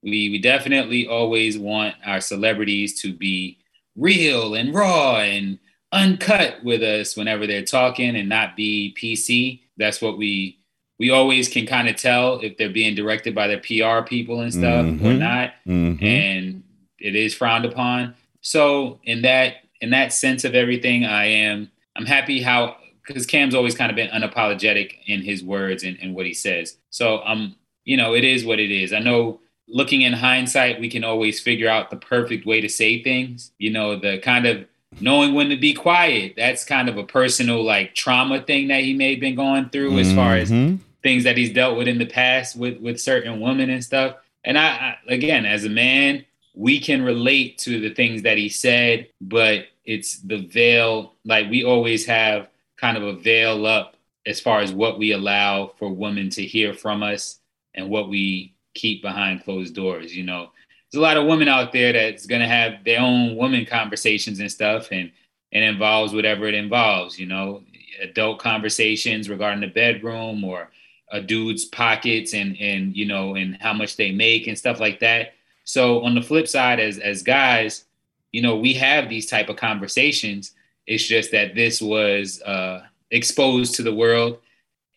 [0.01, 3.59] We we definitely always want our celebrities to be
[3.95, 5.59] real and raw and
[5.91, 9.61] uncut with us whenever they're talking and not be PC.
[9.77, 10.60] That's what we
[11.01, 14.53] we always can kind of tell if they're being directed by their PR people and
[14.53, 15.17] stuff or Mhm.
[15.17, 15.53] not.
[15.67, 16.03] Mhm.
[16.03, 16.63] And
[16.99, 18.13] it is frowned upon.
[18.41, 23.55] So in that in that sense of everything, I am I'm happy how because Cam's
[23.55, 26.77] always kind of been unapologetic in his words and, and what he says.
[26.91, 28.93] So um, you know, it is what it is.
[28.93, 33.01] I know looking in hindsight, we can always figure out the perfect way to say
[33.01, 33.51] things.
[33.57, 34.65] You know, the kind of
[34.99, 36.33] knowing when to be quiet.
[36.37, 39.97] That's kind of a personal like trauma thing that he may have been going through
[39.97, 40.77] as far as Mhm.
[41.03, 44.17] Things that he's dealt with in the past with with certain women and stuff.
[44.43, 44.67] And I,
[45.07, 49.65] I again, as a man, we can relate to the things that he said, but
[49.85, 51.13] it's the veil.
[51.25, 55.67] Like we always have kind of a veil up as far as what we allow
[55.77, 57.39] for women to hear from us
[57.73, 60.15] and what we keep behind closed doors.
[60.15, 60.51] You know,
[60.91, 64.51] there's a lot of women out there that's gonna have their own women conversations and
[64.51, 65.11] stuff, and
[65.51, 67.19] it involves whatever it involves.
[67.19, 67.63] You know,
[68.01, 70.69] adult conversations regarding the bedroom or
[71.11, 74.99] a dude's pockets and and you know and how much they make and stuff like
[74.99, 75.33] that.
[75.63, 77.85] So on the flip side, as as guys,
[78.31, 80.53] you know, we have these type of conversations.
[80.87, 84.39] It's just that this was uh, exposed to the world,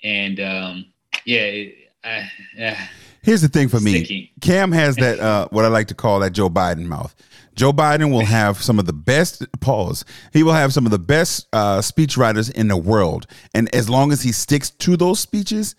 [0.02, 0.86] and um,
[1.24, 2.74] yeah, it, I, uh,
[3.22, 3.92] Here's the thing for me.
[3.92, 4.32] Sticky.
[4.40, 7.14] Cam has that uh, what I like to call that Joe Biden mouth.
[7.54, 10.04] Joe Biden will have some of the best pause.
[10.32, 13.88] He will have some of the best uh, speech writers in the world, and as
[13.88, 15.74] long as he sticks to those speeches,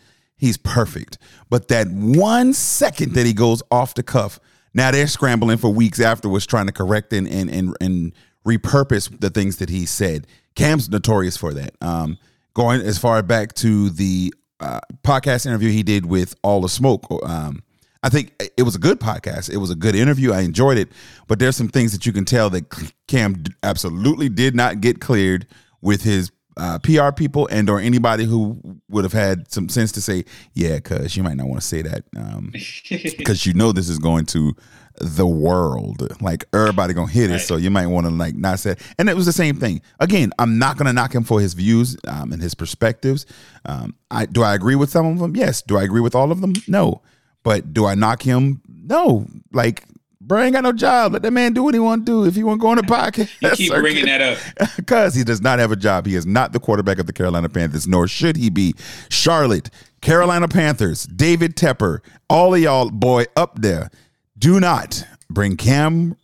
[0.46, 1.18] he's perfect.
[1.50, 4.40] But that one second that he goes off the cuff,
[4.74, 8.14] now they're scrambling for weeks afterwards trying to correct and and and, and
[8.46, 10.28] repurpose the things that he said.
[10.56, 11.74] Cam's notorious for that.
[11.82, 12.18] Um,
[12.54, 17.06] going as far back to the uh, podcast interview he did with All the Smoke.
[17.24, 17.62] Um,
[18.04, 19.50] I think it was a good podcast.
[19.52, 20.32] It was a good interview.
[20.32, 20.90] I enjoyed it,
[21.28, 22.66] but there's some things that you can tell that
[23.08, 25.48] Cam absolutely did not get cleared
[25.82, 28.58] with his uh, PR people and or anybody who
[28.90, 31.82] would have had some sense to say, yeah, cuz you might not want to say
[31.82, 32.04] that
[33.18, 34.56] because you know this is going to
[35.00, 36.08] the world.
[36.22, 37.42] Like everybody gonna hit it, Right.
[37.42, 38.76] so you might want to like not say.
[38.98, 39.82] And it was the same thing.
[40.00, 43.26] Again, I'm not gonna knock him for his views um, and his perspectives.
[43.66, 45.36] Um, I do I agree with some of them?
[45.36, 45.62] Yes.
[45.62, 46.54] Do I agree with all of them?
[46.68, 47.02] No.
[47.44, 48.62] But do I knock him?
[48.68, 49.28] No.
[49.52, 49.84] Like,
[50.26, 51.14] bro, ain't got no job.
[51.14, 52.26] Let that man do what he want to do.
[52.26, 54.70] If he want to go on the podcast, you keep bringing that up.
[54.76, 56.06] because he does not have a job.
[56.06, 58.74] He is not the quarterback of the Carolina Panthers, nor should he be.
[59.10, 59.70] Charlotte,
[60.02, 63.90] Carolina Panthers, David Tepper, all of y'all, boy, up there.
[64.38, 66.16] Do not bring Cam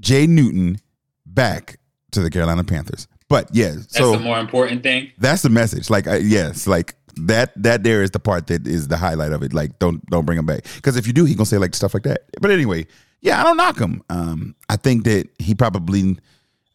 [0.00, 0.26] J.
[0.26, 0.78] Newton
[1.26, 1.78] back
[2.12, 3.06] to the Carolina Panthers.
[3.28, 5.12] But yeah, That's so the more important thing.
[5.18, 5.90] that's the message.
[5.90, 6.94] Like, I, yes, like
[7.26, 7.52] that.
[7.62, 9.52] That there is the part that is the highlight of it.
[9.52, 11.92] Like, don't don't bring him back because if you do, he gonna say like stuff
[11.92, 12.22] like that.
[12.40, 12.86] But anyway,
[13.20, 14.02] yeah, I don't knock him.
[14.08, 16.18] Um, I think that he probably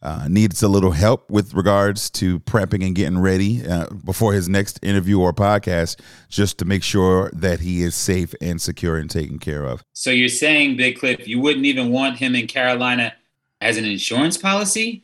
[0.02, 4.48] uh, needs a little help with regards to prepping and getting ready uh, before his
[4.48, 9.10] next interview or podcast, just to make sure that he is safe and secure and
[9.10, 9.82] taken care of.
[9.94, 13.14] So you're saying, Big Cliff, you wouldn't even want him in Carolina
[13.62, 15.02] as an insurance policy?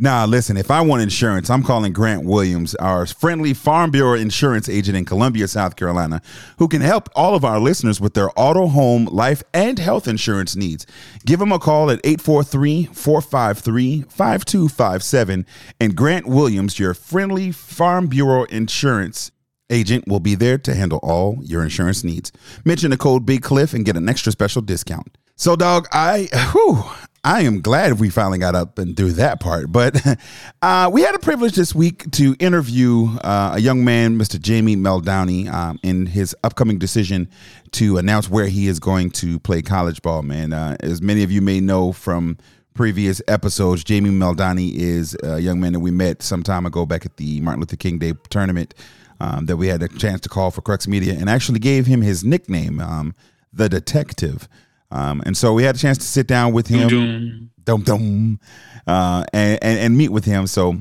[0.00, 4.68] Nah, listen, if I want insurance, I'm calling Grant Williams, our friendly Farm Bureau insurance
[4.68, 6.22] agent in Columbia, South Carolina,
[6.58, 10.54] who can help all of our listeners with their auto, home, life, and health insurance
[10.54, 10.86] needs.
[11.26, 15.44] Give him a call at 843 453 5257.
[15.80, 19.32] And Grant Williams, your friendly Farm Bureau insurance
[19.68, 22.30] agent, will be there to handle all your insurance needs.
[22.64, 25.18] Mention the code Big Cliff and get an extra special discount.
[25.34, 26.84] So, dog, I whew,
[27.24, 29.72] I am glad we finally got up and through that part.
[29.72, 30.00] But
[30.62, 34.40] uh, we had a privilege this week to interview uh, a young man, Mr.
[34.40, 37.28] Jamie Meldowney, um, in his upcoming decision
[37.72, 40.22] to announce where he is going to play college ball.
[40.22, 42.38] Man, uh, as many of you may know from
[42.74, 47.04] previous episodes, Jamie Meldowney is a young man that we met some time ago back
[47.04, 48.74] at the Martin Luther King Day tournament.
[49.20, 52.02] Um, that we had a chance to call for Crux Media and actually gave him
[52.02, 53.16] his nickname, um,
[53.52, 54.48] the Detective.
[54.90, 58.40] Um, and so we had a chance to sit down with him, dum dum,
[58.86, 60.46] uh, and, and and meet with him.
[60.46, 60.78] So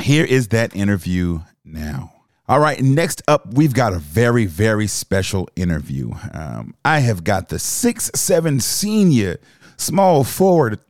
[0.00, 2.12] here is that interview now.
[2.48, 6.10] All right, next up, we've got a very, very special interview.
[6.32, 9.38] Um, I have got the six seven senior
[9.76, 10.80] small forward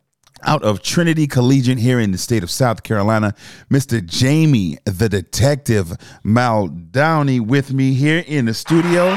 [0.42, 3.34] out of Trinity Collegiate here in the state of South Carolina,
[3.70, 4.04] Mr.
[4.04, 5.92] Jamie the Detective
[6.24, 9.16] Maldowney with me here in the studio.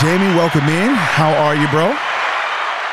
[0.00, 0.94] Jamie, welcome in.
[0.94, 1.94] How are you, bro?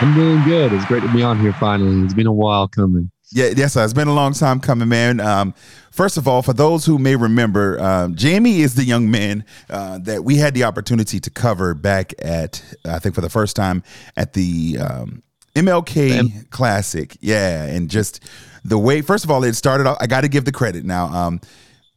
[0.01, 0.71] I'm doing good.
[0.71, 2.05] It's great to be on here finally.
[2.05, 3.11] It's been a while coming.
[3.31, 3.83] Yeah, yes, sir.
[3.83, 5.19] It's been a long time coming, man.
[5.19, 5.53] Um,
[5.91, 9.99] first of all, for those who may remember, um, Jamie is the young man uh,
[9.99, 13.83] that we had the opportunity to cover back at, I think, for the first time
[14.15, 15.21] at the um,
[15.53, 17.17] MLK M- Classic.
[17.19, 18.23] Yeah, and just
[18.63, 19.97] the way first of all it started off.
[19.99, 21.07] I got to give the credit now.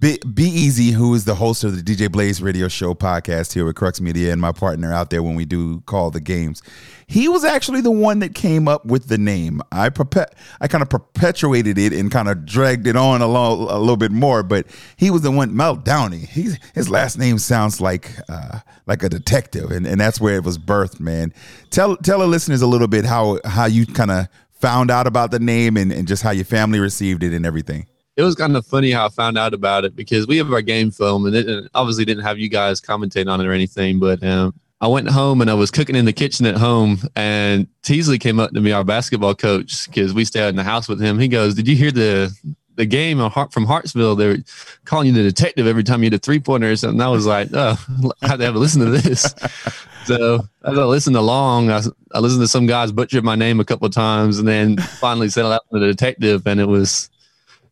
[0.03, 3.77] Be, Easy, who is the host of the DJ Blaze Radio Show podcast here with
[3.77, 6.61] Crux Media and my partner out there when we do call the games,
[7.07, 9.63] he was actually the one that came up with the name.
[9.71, 13.69] I perpe- I kind of perpetuated it and kind of dragged it on a, lo-
[13.71, 15.55] a little bit more, but he was the one.
[15.55, 16.27] Mel Downey.
[16.75, 20.59] His last name sounds like uh, like a detective, and, and that's where it was
[20.59, 20.99] birthed.
[20.99, 21.33] Man,
[21.71, 25.31] tell tell the listeners a little bit how how you kind of found out about
[25.31, 27.87] the name and, and just how your family received it and everything
[28.17, 30.63] it was kind of funny how I found out about it because we have our
[30.63, 33.99] game film and it obviously didn't have you guys commentate on it or anything.
[33.99, 37.69] But um, I went home and I was cooking in the kitchen at home, and
[37.83, 41.01] Teasley came up to me, our basketball coach, because we stayed in the house with
[41.01, 41.21] him.
[41.21, 42.37] He goes, "Did you hear the
[42.75, 43.19] the game
[43.51, 44.17] from Hartsville?
[44.17, 44.39] They're
[44.85, 47.27] calling you the detective every time you hit a three pointer or something." I was
[47.27, 47.77] like, "Oh,
[48.23, 49.23] I have to have a listen to this."
[50.05, 53.65] so as I listened along, I, I listened to some guys butcher my name a
[53.65, 57.09] couple of times, and then finally settled out to the detective, and it was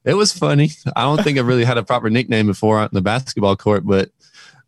[0.04, 0.70] it was funny.
[0.96, 4.10] I don't think I really had a proper nickname before on the basketball court, but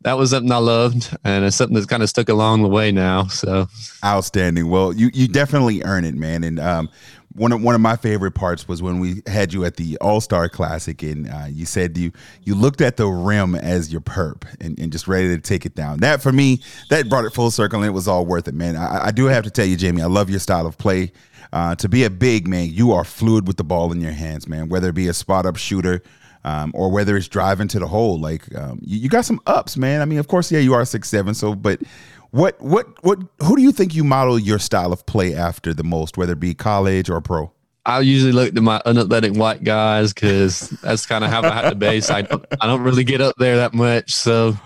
[0.02, 2.92] that was something I loved, and it's something that's kind of stuck along the way
[2.92, 3.26] now.
[3.26, 3.68] So
[4.04, 4.68] outstanding.
[4.68, 6.44] Well, you you definitely earn it, man.
[6.44, 6.90] And um,
[7.34, 10.20] one of one of my favorite parts was when we had you at the All
[10.20, 14.44] Star Classic, and uh, you said you you looked at the rim as your perp
[14.60, 16.00] and, and just ready to take it down.
[16.00, 18.76] That for me, that brought it full circle, and it was all worth it, man.
[18.76, 21.12] I, I do have to tell you, Jamie, I love your style of play.
[21.52, 24.48] Uh, to be a big man, you are fluid with the ball in your hands,
[24.48, 24.68] man.
[24.68, 26.02] Whether it be a spot up shooter
[26.44, 29.76] um, or whether it's driving to the hole, like um, you, you, got some ups,
[29.76, 30.00] man.
[30.00, 31.34] I mean, of course, yeah, you are six seven.
[31.34, 31.80] So, but
[32.30, 33.18] what what what?
[33.42, 36.40] Who do you think you model your style of play after the most, whether it
[36.40, 37.52] be college or pro?
[37.84, 41.70] I usually look to my unathletic white guys because that's kind of how I have
[41.70, 42.10] to base.
[42.10, 44.56] I don't, I don't really get up there that much, so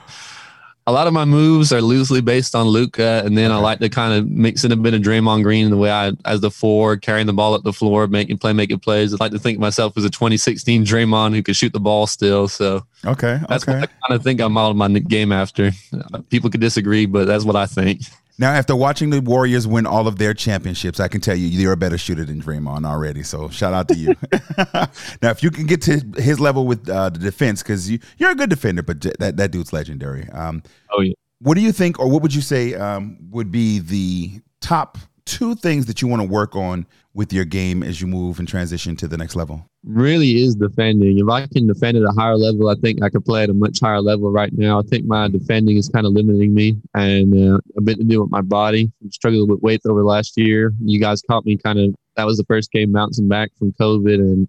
[0.88, 3.88] a lot of my moves are loosely based on Luka, and then I like to
[3.88, 6.96] kind of mix in a bit of Draymond Green the way I, as the four,
[6.96, 9.12] carrying the ball up the floor, making play, making plays.
[9.12, 12.06] I like to think of myself as a 2016 Draymond who could shoot the ball
[12.06, 12.46] still.
[12.46, 13.80] So okay, that's okay.
[13.80, 15.72] what I kind of think I modeled my game after.
[15.92, 18.02] Uh, people could disagree, but that's what I think.
[18.38, 21.72] Now, after watching the Warriors win all of their championships, I can tell you you're
[21.72, 23.22] a better shooter than Draymond already.
[23.22, 24.14] So shout out to you.
[25.22, 28.30] now, if you can get to his level with uh, the defense, because you, you're
[28.30, 30.28] a good defender, but that, that dude's legendary.
[30.30, 31.14] Um, oh, yeah.
[31.40, 35.54] What do you think, or what would you say um, would be the top two
[35.54, 38.96] things that you want to work on with your game as you move and transition
[38.96, 39.68] to the next level?
[39.84, 41.18] Really is defending.
[41.18, 43.54] If I can defend at a higher level, I think I could play at a
[43.54, 44.78] much higher level right now.
[44.78, 48.22] I think my defending is kind of limiting me and uh, a bit to do
[48.22, 48.90] with my body.
[49.02, 50.72] I'm struggling with weight over last year.
[50.84, 54.14] You guys caught me kind of, that was the first game bouncing back from COVID
[54.14, 54.48] and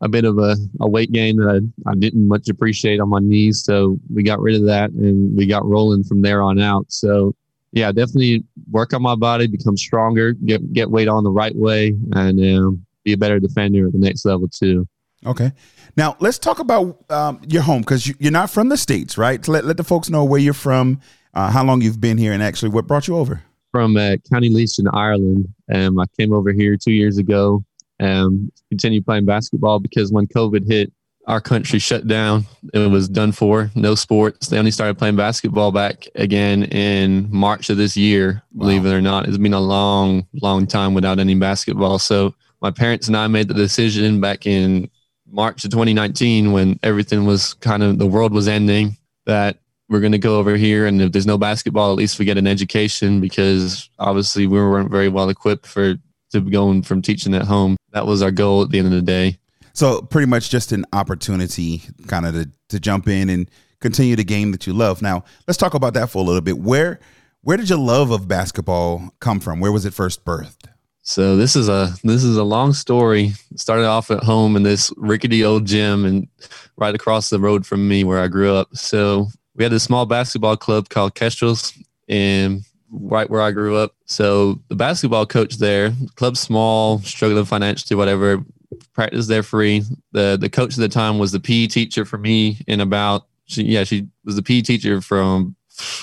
[0.00, 3.20] a bit of a, a weight gain that I, I didn't much appreciate on my
[3.20, 3.64] knees.
[3.64, 6.86] So we got rid of that and we got rolling from there on out.
[6.88, 7.34] So
[7.72, 11.96] yeah, definitely work on my body, become stronger, get get weight on the right way,
[12.12, 14.86] and um, be a better defender at the next level too.
[15.24, 15.52] Okay.
[15.96, 19.46] Now let's talk about um, your home because you, are not from the states, right?
[19.48, 21.00] Let let the folks know where you're from,
[21.34, 23.42] uh, how long you've been here, and actually what brought you over.
[23.70, 25.48] From uh, County Laois in Ireland.
[25.74, 27.64] Um, I came over here two years ago.
[28.00, 30.92] Um, continued playing basketball because when COVID hit,
[31.26, 32.46] our country shut down.
[32.74, 33.70] It was done for.
[33.74, 34.48] No sports.
[34.48, 38.42] They only started playing basketball back again in March of this year.
[38.52, 38.66] Wow.
[38.66, 41.98] Believe it or not, it's been a long, long time without any basketball.
[41.98, 44.90] So my parents and I made the decision back in
[45.32, 49.58] March of 2019 when everything was kind of the world was ending that
[49.88, 52.38] we're going to go over here and if there's no basketball at least we get
[52.38, 55.94] an education because obviously we weren't very well equipped for
[56.30, 59.02] to going from teaching at home that was our goal at the end of the
[59.02, 59.38] day
[59.72, 64.24] so pretty much just an opportunity kind of to, to jump in and continue the
[64.24, 65.02] game that you love.
[65.02, 66.58] Now let's talk about that for a little bit.
[66.58, 67.00] Where
[67.42, 69.58] where did your love of basketball come from?
[69.60, 70.68] Where was it first birthed?
[71.02, 73.32] So this is a this is a long story.
[73.56, 76.28] started off at home in this rickety old gym and
[76.76, 78.68] right across the road from me where I grew up.
[78.76, 81.74] So we had a small basketball club called Kestrels
[82.08, 83.96] and right where I grew up.
[84.06, 88.44] So the basketball coach there, club small, struggling financially, whatever,
[88.92, 89.82] practice there free.
[90.12, 93.64] The the coach at the time was the PE teacher for me in about she
[93.64, 95.56] yeah, she was the PE teacher from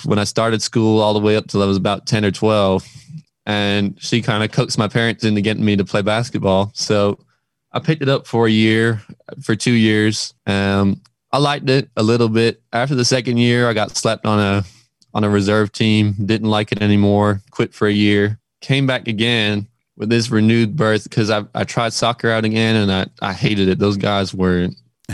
[0.05, 2.87] when I started school all the way up till I was about 10 or 12.
[3.45, 6.71] And she kind of coaxed my parents into getting me to play basketball.
[6.73, 7.19] So
[7.71, 9.01] I picked it up for a year,
[9.41, 10.33] for two years.
[10.45, 12.61] Um, I liked it a little bit.
[12.73, 14.63] After the second year, I got slapped on a
[15.13, 16.15] on a reserve team.
[16.23, 17.41] Didn't like it anymore.
[17.51, 18.39] Quit for a year.
[18.61, 19.67] Came back again
[19.99, 23.67] with this renewed birth because I I tried soccer out again and I I hated
[23.67, 23.77] it.
[23.77, 24.69] Those guys were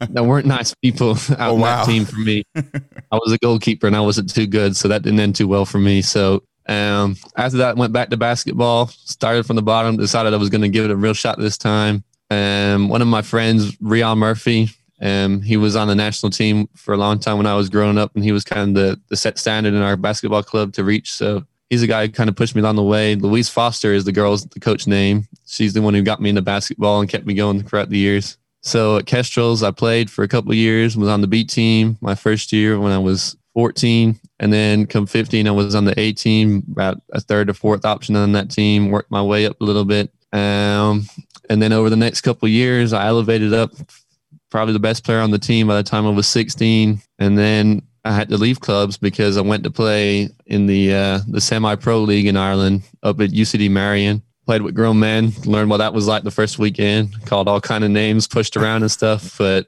[0.00, 1.84] that weren't nice people out oh, wow.
[1.84, 2.44] that team for me.
[2.56, 5.66] I was a goalkeeper and I wasn't too good, so that didn't end too well
[5.66, 6.00] for me.
[6.00, 8.86] So um, after that, went back to basketball.
[8.86, 9.96] Started from the bottom.
[9.96, 12.04] Decided I was going to give it a real shot this time.
[12.30, 14.68] Um, one of my friends, Rion Murphy,
[15.00, 17.96] um, he was on the national team for a long time when I was growing
[17.96, 20.84] up, and he was kind of the, the set standard in our basketball club to
[20.84, 21.10] reach.
[21.10, 23.14] So he's a guy who kind of pushed me along the way.
[23.14, 25.28] Louise Foster is the girl's the coach name.
[25.46, 28.38] She's the one who got me into basketball and kept me going throughout the years.
[28.62, 32.14] So at Kestrels, I played for a couple years, was on the B team my
[32.14, 34.18] first year when I was 14.
[34.40, 37.84] And then come 15, I was on the A team, about a third or fourth
[37.84, 40.12] option on that team, worked my way up a little bit.
[40.32, 41.06] Um,
[41.50, 43.72] and then over the next couple years, I elevated up
[44.50, 47.00] probably the best player on the team by the time I was 16.
[47.18, 51.20] And then I had to leave clubs because I went to play in the uh,
[51.28, 54.22] the semi pro league in Ireland up at UCD Marian.
[54.46, 57.26] Played with grown men, learned what that was like the first weekend.
[57.26, 59.36] Called all kind of names, pushed around and stuff.
[59.36, 59.66] But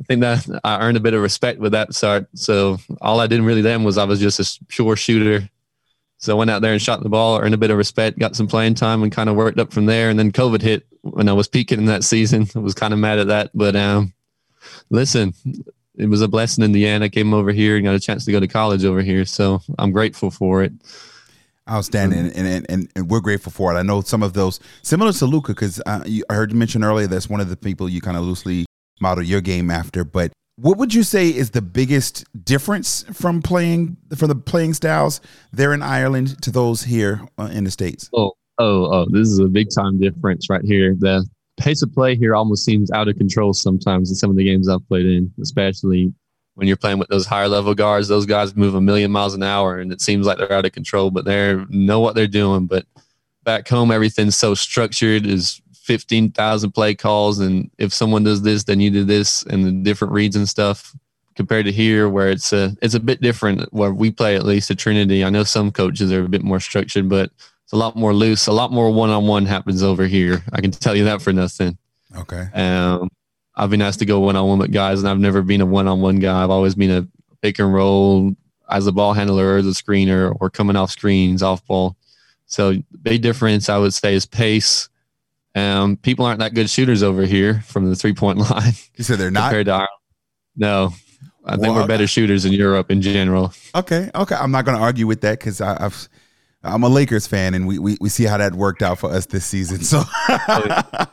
[0.00, 2.26] I think that I earned a bit of respect with that start.
[2.34, 5.50] So all I did really then was I was just a pure shooter.
[6.16, 8.34] So I went out there and shot the ball, earned a bit of respect, got
[8.34, 10.08] some playing time, and kind of worked up from there.
[10.08, 12.48] And then COVID hit when I was peaking in that season.
[12.56, 14.14] I was kind of mad at that, but um,
[14.88, 15.34] listen,
[15.96, 17.04] it was a blessing in the end.
[17.04, 19.60] I came over here and got a chance to go to college over here, so
[19.78, 20.72] I'm grateful for it.
[21.70, 23.78] Outstanding, and, and, and and we're grateful for it.
[23.78, 27.06] I know some of those similar to Luka, because uh, I heard you mention earlier
[27.06, 28.66] that's one of the people you kind of loosely
[29.00, 30.04] model your game after.
[30.04, 35.22] But what would you say is the biggest difference from playing from the playing styles
[35.52, 38.10] there in Ireland to those here uh, in the states?
[38.12, 39.06] Oh, oh, oh!
[39.10, 40.94] This is a big time difference right here.
[40.98, 41.26] The
[41.56, 44.68] pace of play here almost seems out of control sometimes in some of the games
[44.68, 46.12] I've played in, especially
[46.54, 48.08] when you're playing with those higher level guards.
[48.08, 50.72] Those guys move a million miles an hour, and it seems like they're out of
[50.72, 52.66] control, but they know what they're doing.
[52.66, 52.86] But
[53.42, 55.26] back home, everything's so structured.
[55.26, 59.64] Is fifteen thousand play calls, and if someone does this, then you do this, and
[59.64, 60.94] the different reads and stuff.
[61.36, 63.72] Compared to here, where it's a it's a bit different.
[63.72, 66.60] Where we play at least at Trinity, I know some coaches are a bit more
[66.60, 67.32] structured, but
[67.74, 68.46] a lot more loose.
[68.46, 70.42] A lot more one on one happens over here.
[70.52, 71.76] I can tell you that for nothing.
[72.16, 72.48] Okay.
[72.54, 73.10] Um,
[73.56, 75.66] I've been asked to go one on one with guys, and I've never been a
[75.66, 76.42] one on one guy.
[76.42, 77.08] I've always been a
[77.42, 78.32] pick and roll
[78.70, 81.96] as a ball handler or as a screener or coming off screens, off ball.
[82.46, 84.88] So big difference I would say is pace.
[85.56, 88.72] Um, people aren't that good shooters over here from the three point line.
[88.96, 89.88] You said they're not compared to Ireland.
[90.56, 90.92] No,
[91.44, 93.52] I think Well, we're better shooters in Europe in general.
[93.74, 94.36] Okay, okay.
[94.36, 96.08] I'm not going to argue with that because I've
[96.64, 99.26] I'm a Lakers fan, and we, we we see how that worked out for us
[99.26, 99.82] this season.
[99.82, 101.06] So I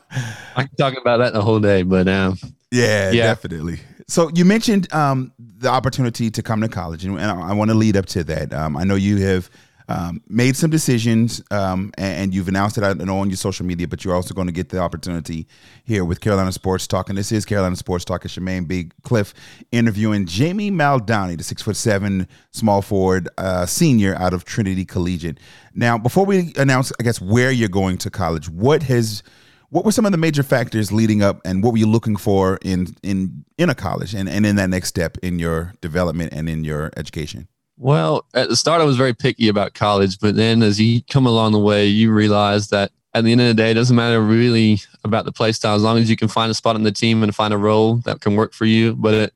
[0.56, 2.38] can talk about that the whole day, but um,
[2.72, 3.24] yeah, Yeah.
[3.24, 3.80] definitely.
[4.08, 7.76] So you mentioned um, the opportunity to come to college, and, I, I want to
[7.76, 8.54] lead up to that.
[8.54, 9.49] Um, I know you have
[9.92, 13.66] um, made some decisions, um, and, and you've announced it I know on your social
[13.66, 15.48] media, but you're also going to get the opportunity
[15.84, 18.24] here with Carolina Sports Talk, and this is Carolina Sports Talk.
[18.24, 19.34] It's Shemaine Big Cliff
[19.72, 25.39] interviewing Jamie Maldani, the six foot seven small forward uh, senior out of Trinity Collegiate.
[25.76, 29.24] Now, before we announce, I guess where you're going to college, what has
[29.72, 32.60] what were some of the major factors leading up and what were you looking for
[32.62, 36.48] in in in a college and, and in that next step in your development and
[36.48, 37.48] in your education
[37.82, 41.26] Well, at the start, I was very picky about college, but then as you come
[41.26, 44.22] along the way, you realize that at the end of the day, it doesn't matter
[44.22, 46.92] really about the play style as long as you can find a spot on the
[46.92, 48.94] team and find a role that can work for you.
[48.94, 49.34] But it,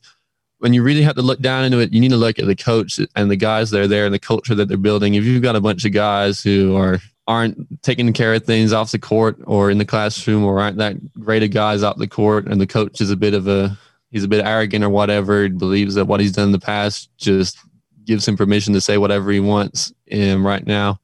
[0.60, 2.56] when you really have to look down into it, you need to look at the
[2.56, 5.16] coach and the guys that are there and the culture that they're building.
[5.16, 8.92] If you've got a bunch of guys who are aren't taking care of things off
[8.92, 12.46] the court or in the classroom or aren't that great of guys off the court
[12.46, 13.76] and the coach is a bit of a
[14.12, 17.10] he's a bit arrogant or whatever, he believes that what he's done in the past
[17.18, 17.58] just
[18.06, 21.00] gives him permission to say whatever he wants um, right now.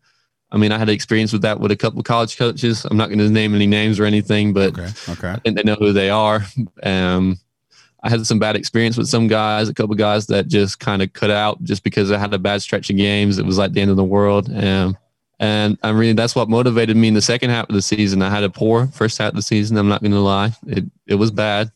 [0.51, 2.85] I mean, I had experience with that with a couple of college coaches.
[2.85, 5.63] I'm not going to name any names or anything, but okay okay I think they
[5.63, 6.41] know who they are.
[6.83, 7.39] Um,
[8.03, 11.13] I had some bad experience with some guys, a couple guys that just kind of
[11.13, 13.37] cut out just because I had a bad stretch of games.
[13.37, 14.51] It was like the end of the world.
[14.51, 14.97] Um,
[15.39, 18.21] and I really, that's what motivated me in the second half of the season.
[18.21, 19.77] I had a poor first half of the season.
[19.77, 20.51] I'm not going to lie.
[20.67, 21.71] It, it was bad.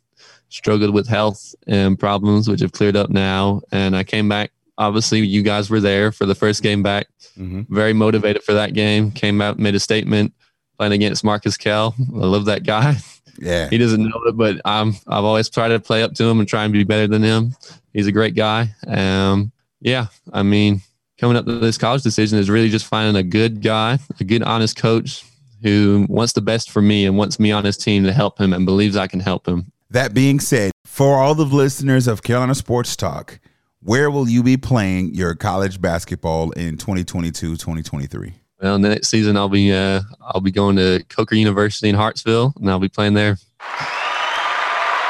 [0.49, 3.61] Struggled with health and problems, which have cleared up now.
[3.71, 4.51] And I came back.
[4.78, 7.07] Obviously, you guys were there for the first game back.
[7.38, 7.65] Mhm.
[7.69, 9.11] Very motivated for that game.
[9.11, 10.34] Came out, made a statement
[10.78, 11.95] playing against Marcus Kell.
[11.99, 12.97] I love that guy.
[13.39, 16.39] yeah He doesn't know it, but I'm I've always tried to play up to him
[16.39, 17.55] and try and be better than him.
[17.93, 18.73] He's a great guy.
[18.88, 19.51] Um,
[19.82, 20.82] yeah, I mean,
[21.19, 24.43] coming up to this college decision is really just finding a good guy, a good,
[24.43, 25.23] honest coach
[25.63, 28.51] who wants the best for me and wants me on his team to help him
[28.53, 29.71] and believes I can help him.
[29.91, 33.39] that being said for all the listeners of carolina sports talk
[33.86, 39.47] where will you be playing your college basketball in 2022-2023 Well, the next season I'll
[39.47, 43.38] be uh, I'll be going to Coker University in Hartsville and I'll be playing there.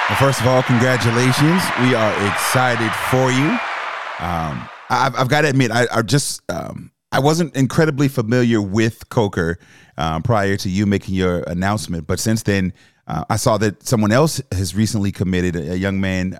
[0.09, 1.63] Well, first of all, congratulations.
[1.81, 3.57] We are excited for you.
[4.19, 9.09] Um, I've, I've got to admit, I, I just um, I wasn't incredibly familiar with
[9.09, 9.57] Coker
[9.97, 12.73] um, prior to you making your announcement, but since then,
[13.07, 16.37] uh, I saw that someone else has recently committed a, a young man.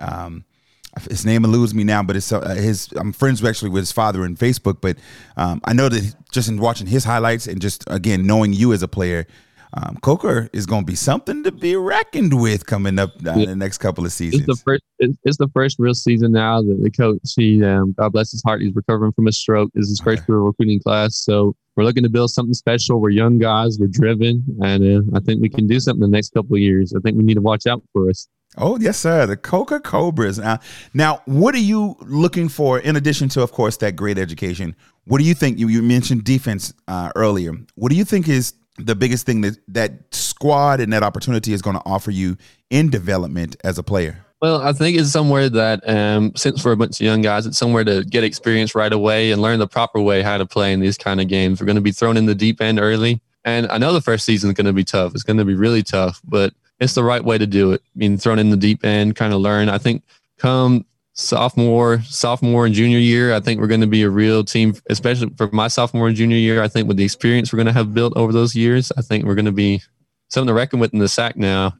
[1.10, 2.88] His name eludes me now, but it's uh, his.
[2.96, 4.96] I'm friends actually with his father in Facebook, but
[5.36, 8.82] um, I know that just in watching his highlights and just again knowing you as
[8.82, 9.26] a player,
[9.74, 13.48] um, Coker is going to be something to be reckoned with coming up uh, in
[13.48, 14.48] the next couple of seasons.
[14.48, 14.82] It's the first.
[14.98, 17.18] It's, it's the first real season now that the coach.
[17.36, 19.70] He, um, God bless his heart, he's recovering from a stroke.
[19.74, 23.00] This is his first real recruiting class, so we're looking to build something special.
[23.00, 23.78] We're young guys.
[23.78, 26.94] We're driven, and uh, I think we can do something the next couple of years.
[26.96, 28.28] I think we need to watch out for us.
[28.58, 29.26] Oh yes, sir.
[29.26, 30.38] The Coker Cobras.
[30.38, 30.58] Now,
[30.94, 34.74] now, what are you looking for in addition to, of course, that great education?
[35.04, 35.58] What do you think?
[35.58, 37.52] You you mentioned defense uh, earlier.
[37.74, 41.62] What do you think is the biggest thing that that squad and that opportunity is
[41.62, 42.36] going to offer you
[42.70, 44.24] in development as a player?
[44.42, 47.56] Well, I think it's somewhere that, um, since we're a bunch of young guys, it's
[47.56, 50.80] somewhere to get experience right away and learn the proper way how to play in
[50.80, 51.58] these kind of games.
[51.58, 53.22] We're going to be thrown in the deep end early.
[53.46, 55.14] And I know the first season is going to be tough.
[55.14, 57.82] It's going to be really tough, but it's the right way to do it.
[57.84, 59.68] I mean, thrown in the deep end, kind of learn.
[59.68, 60.02] I think
[60.38, 60.84] come
[61.16, 65.30] sophomore, sophomore and junior year, I think we're going to be a real team, especially
[65.36, 66.62] for my sophomore and junior year.
[66.62, 69.24] I think with the experience we're going to have built over those years, I think
[69.24, 69.82] we're going to be
[70.28, 71.74] something to reckon with in the SAC now.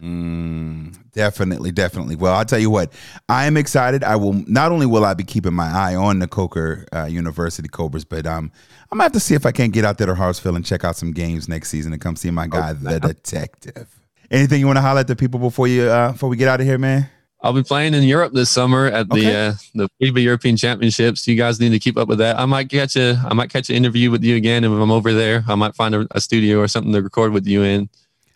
[0.00, 2.14] Mm, definitely, definitely.
[2.14, 2.92] Well, I'll tell you what,
[3.28, 4.04] I am excited.
[4.04, 7.68] I will not only will I be keeping my eye on the Coker uh, University
[7.68, 8.52] Cobras, but um,
[8.92, 10.84] I'm gonna have to see if I can't get out there to Hartsville and check
[10.84, 13.97] out some games next season and come see my guy, the detective.
[14.30, 16.66] Anything you want to highlight to people before you uh, before we get out of
[16.66, 17.08] here, man?
[17.40, 19.46] I'll be playing in Europe this summer at the Okay.
[19.46, 21.26] uh, the FIBA European Championships.
[21.28, 22.38] You guys need to keep up with that.
[22.38, 25.12] I might catch a I might catch an interview with you again if I'm over
[25.12, 25.44] there.
[25.48, 27.88] I might find a, a studio or something to record with you in,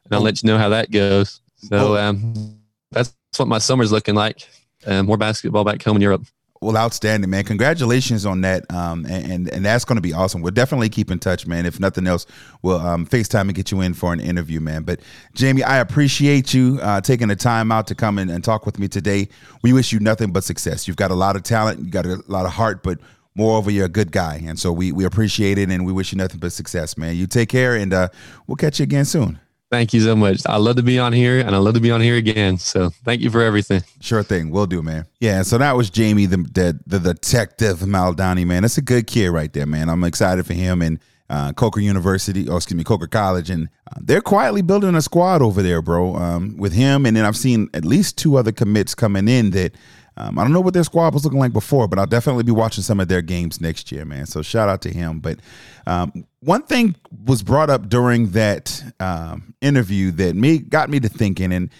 [0.05, 1.40] and I'll let you know how that goes.
[1.57, 2.59] So um,
[2.90, 4.49] that's what my summer's looking like.
[4.86, 6.24] Uh, more basketball back home in Europe.
[6.62, 7.42] Well, outstanding, man.
[7.42, 8.72] Congratulations on that.
[8.72, 10.42] Um, and, and, and that's going to be awesome.
[10.42, 11.66] We'll definitely keep in touch, man.
[11.66, 12.24] If nothing else,
[12.62, 14.84] we'll um, FaceTime and get you in for an interview, man.
[14.84, 15.00] But
[15.34, 18.78] Jamie, I appreciate you uh, taking the time out to come in and talk with
[18.78, 19.28] me today.
[19.62, 20.86] We wish you nothing but success.
[20.86, 23.00] You've got a lot of talent, you got a lot of heart, but
[23.34, 24.40] moreover, you're a good guy.
[24.46, 27.16] And so we, we appreciate it and we wish you nothing but success, man.
[27.16, 28.08] You take care and uh,
[28.46, 29.40] we'll catch you again soon.
[29.72, 30.42] Thank you so much.
[30.44, 32.58] I love to be on here, and I love to be on here again.
[32.58, 33.82] So thank you for everything.
[34.02, 34.50] Sure thing.
[34.50, 35.06] We'll do, man.
[35.18, 38.62] Yeah, so that was Jamie, the the, the detective Maldani, man.
[38.62, 39.88] That's a good kid right there, man.
[39.88, 40.98] I'm excited for him and
[41.30, 45.40] uh, Coker University, or excuse me, Coker College, and uh, they're quietly building a squad
[45.40, 46.16] over there, bro.
[46.16, 49.72] Um, with him, and then I've seen at least two other commits coming in that
[50.16, 52.52] um, I don't know what their squad was looking like before, but I'll definitely be
[52.52, 54.26] watching some of their games next year, man.
[54.26, 55.20] So shout out to him.
[55.20, 55.38] But
[55.86, 61.08] um, one thing was brought up during that um, interview that me got me to
[61.08, 61.70] thinking, and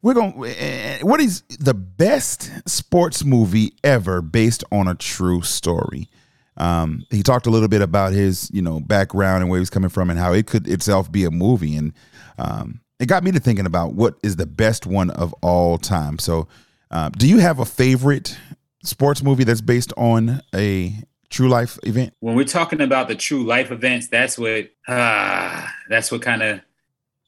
[0.00, 0.32] we're going.
[0.32, 6.08] to What is the best sports movie ever based on a true story?
[6.56, 9.90] Um, he talked a little bit about his, you know, background and where he's coming
[9.90, 11.92] from, and how it could itself be a movie, and
[12.38, 16.18] um, it got me to thinking about what is the best one of all time.
[16.18, 16.48] So,
[16.92, 18.36] uh, do you have a favorite
[18.84, 20.94] sports movie that's based on a
[21.30, 22.12] true life event?
[22.20, 26.60] when we're talking about the true life events, that's what ah, that's what kind of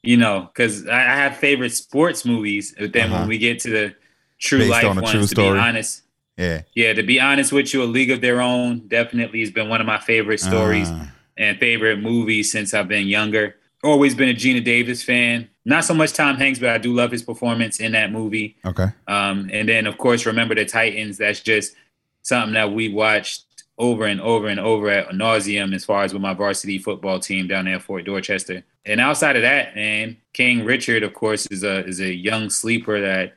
[0.02, 3.20] you know, because I, I have favorite sports movies, but then Uh-huh.
[3.20, 3.94] when we get to the
[4.38, 5.52] true Based life on a ones, true to story.
[5.54, 6.02] be honest,
[6.36, 9.68] Yeah, yeah, to be honest with you, A League of Their Own definitely has been
[9.70, 11.10] one of my favorite stories Ah.
[11.38, 13.56] and favorite movies since I've been younger.
[13.82, 15.48] Always been a Geena Davis fan.
[15.64, 18.56] Not so much Tom Hanks, but I do love his performance in that movie.
[18.64, 18.88] okay.
[19.08, 21.18] Um, and then, of course, remember the Titans.
[21.18, 21.74] That's just
[22.22, 23.44] something that we watched
[23.78, 27.48] over and over and over at nauseum as far as with my varsity football team
[27.48, 28.62] down there at Fort Dorchester.
[28.86, 33.00] And outside of that, man, King Richard, of course, is a is a young sleeper
[33.00, 33.34] that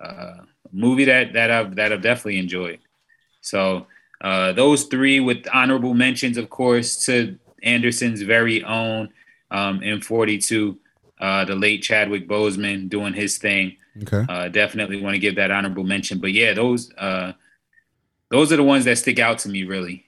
[0.00, 2.78] uh, movie that that I've that I've definitely enjoyed.
[3.40, 3.86] So
[4.20, 9.10] uh, those three with honorable mentions, of course, to Anderson's very own
[9.50, 10.76] um, M42,
[11.24, 13.76] uh, the late Chadwick Boseman doing his thing.
[14.02, 14.26] Okay.
[14.28, 16.18] Uh, definitely want to give that honorable mention.
[16.18, 17.32] But yeah, those uh,
[18.28, 20.04] those are the ones that stick out to me really.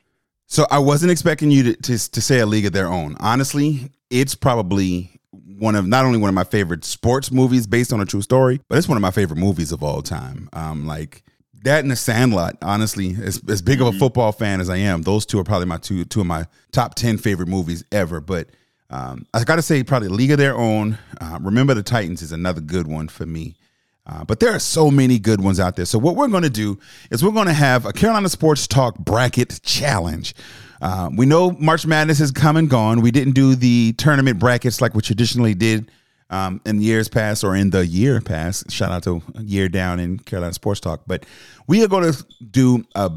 [0.47, 3.17] So I wasn't expecting you to, to to say a league of their own.
[3.19, 5.19] Honestly, it's probably
[5.59, 8.61] one of not only one of my favorite sports movies based on a true story,
[8.69, 10.51] but it's one of my favorite movies of all time.
[10.53, 11.23] Um, like
[11.65, 12.59] that and The Sandlot.
[12.61, 15.67] Honestly, as as big of a football fan as I am, those two are probably
[15.67, 18.21] my two two of my top ten favorite movies ever.
[18.21, 18.51] But
[18.91, 20.99] um, I got to say, probably League of Their Own.
[21.21, 23.57] Uh, Remember the Titans is another good one for me.
[24.07, 25.85] Uh, but there are so many good ones out there.
[25.85, 26.79] So what we're going to do
[27.11, 30.35] is we're going to have a Carolina Sports Talk bracket challenge.
[30.81, 33.01] Uh, we know March Madness has come and gone.
[33.01, 35.91] We didn't do the tournament brackets like we traditionally did
[36.31, 38.71] um, in years past or in the year past.
[38.71, 41.03] Shout out to year down in Carolina Sports Talk.
[41.07, 41.27] But
[41.67, 43.11] we are going to do a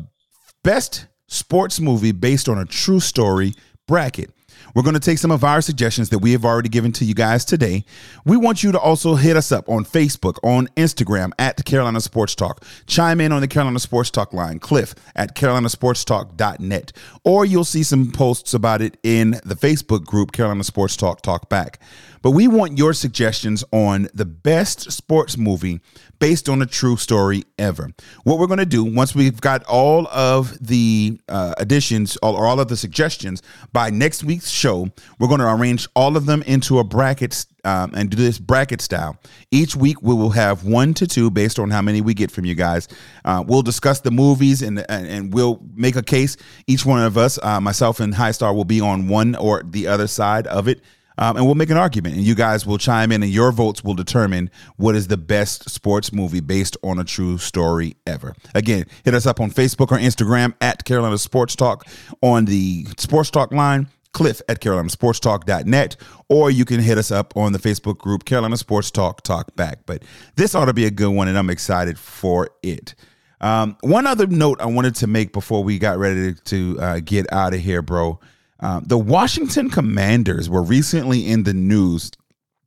[0.64, 3.54] best sports movie based on a true story
[3.88, 4.32] bracket.
[4.74, 7.14] We're going to take some of our suggestions that we have already given to you
[7.14, 7.86] guys today.
[8.26, 12.36] We want you to also hit us up on Facebook, on Instagram at Carolina Sports
[12.36, 12.64] Talk.
[12.88, 16.92] Chime in on the Carolina Sports Talk line, Cliff at carolinasportstalk.net.
[17.24, 21.50] Or you'll see some posts about it in the Facebook group, Carolina Sports Talk Talk
[21.50, 21.80] Back.
[22.22, 25.82] But we want your suggestions on the best sports movie
[26.20, 27.92] based on a true story ever.
[28.24, 32.60] What we're going to do once we've got all of the uh, additions or all
[32.60, 33.42] of the suggestions
[33.72, 37.94] by next week's show, we're going to arrange all of them into a bracket um,
[37.96, 39.18] and do this bracket style.
[39.52, 42.46] Each week we will have one to two based on how many we get from
[42.46, 42.88] you guys.
[43.24, 46.38] Uh, we'll discuss the movies and, and, and we'll make a case.
[46.68, 49.88] Each one of us, uh, myself and High Star, will be on one or the
[49.88, 50.82] other side of it
[51.20, 53.84] um, and we'll make an argument, and you guys will chime in, and your votes
[53.84, 58.34] will determine what is the best sports movie based on a true story ever.
[58.56, 61.86] Again, hit us up on Facebook or Instagram at Carolina Sports Talk
[62.22, 63.88] on the Sports Talk line.
[64.12, 65.96] Cliff at CarolinaSportsTalk.net,
[66.30, 69.86] or you can hit us up on the Facebook group Carolina Sports Talk Talk Back.
[69.86, 70.02] But
[70.36, 72.96] this ought to be a good one, and I'm excited for it.
[73.40, 77.32] Um, one other note I wanted to make before we got ready to uh, get
[77.32, 78.20] out of here, bro.
[78.60, 82.12] Uh, the Washington Commanders were recently in the news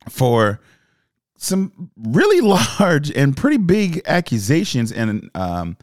[0.09, 0.59] for
[1.37, 2.41] some really
[2.79, 5.77] large and pretty big accusations, and um,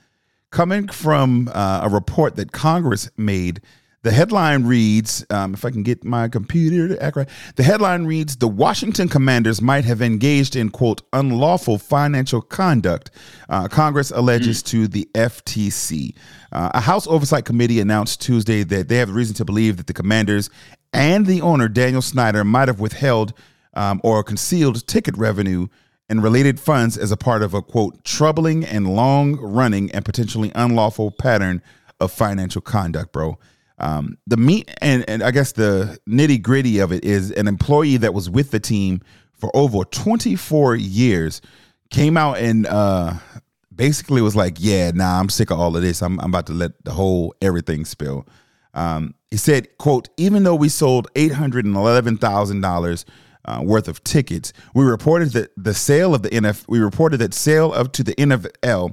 [0.51, 3.61] coming from uh, a report that Congress made
[4.03, 8.07] the headline reads, um, if I can get my computer to act right, the headline
[8.07, 13.11] reads The Washington Commanders might have engaged in, quote, unlawful financial conduct,
[13.51, 14.67] uh, Congress alleges mm.
[14.67, 16.15] to the FTC.
[16.51, 19.93] Uh, a House Oversight Committee announced Tuesday that they have reason to believe that the
[19.93, 20.49] Commanders
[20.93, 23.35] and the owner, Daniel Snyder, might have withheld
[23.75, 25.69] um, or concealed ticket revenue
[26.09, 30.51] and related funds as a part of a, quote, troubling and long running and potentially
[30.55, 31.63] unlawful pattern
[32.01, 33.39] of financial conduct, bro.
[33.81, 37.97] Um, the meat and, and I guess the nitty gritty of it is an employee
[37.97, 39.01] that was with the team
[39.33, 41.41] for over 24 years
[41.89, 43.15] came out and uh,
[43.75, 46.03] basically was like, "Yeah, nah, I'm sick of all of this.
[46.03, 48.27] I'm, I'm about to let the whole everything spill."
[48.75, 53.05] Um, he said, "quote Even though we sold eight hundred and eleven thousand dollars."
[53.43, 54.53] Uh, worth of tickets.
[54.75, 56.67] We reported that the sale of the NF.
[56.69, 58.93] We reported that sale of to the NFL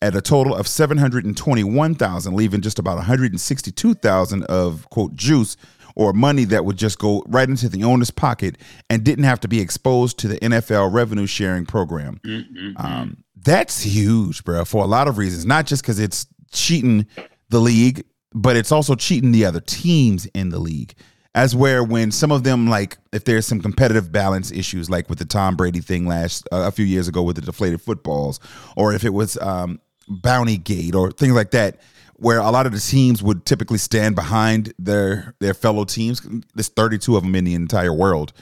[0.00, 5.56] at a total of 721,000, leaving just about 162,000 of quote juice
[5.98, 8.56] or money that would just go right into the owner's pocket
[8.88, 12.20] and didn't have to be exposed to the NFL revenue sharing program.
[12.24, 12.74] Mm-hmm.
[12.76, 15.44] Um, that's huge, bro, for a lot of reasons.
[15.44, 17.06] Not just because it's cheating
[17.48, 20.94] the league, but it's also cheating the other teams in the league.
[21.34, 25.18] As where when some of them like if there's some competitive balance issues like with
[25.18, 28.40] the Tom Brady thing last uh, a few years ago with the deflated footballs,
[28.76, 29.78] or if it was um,
[30.08, 31.80] Bounty Gate or things like that,
[32.14, 36.26] where a lot of the teams would typically stand behind their their fellow teams.
[36.54, 38.32] There's 32 of them in the entire world.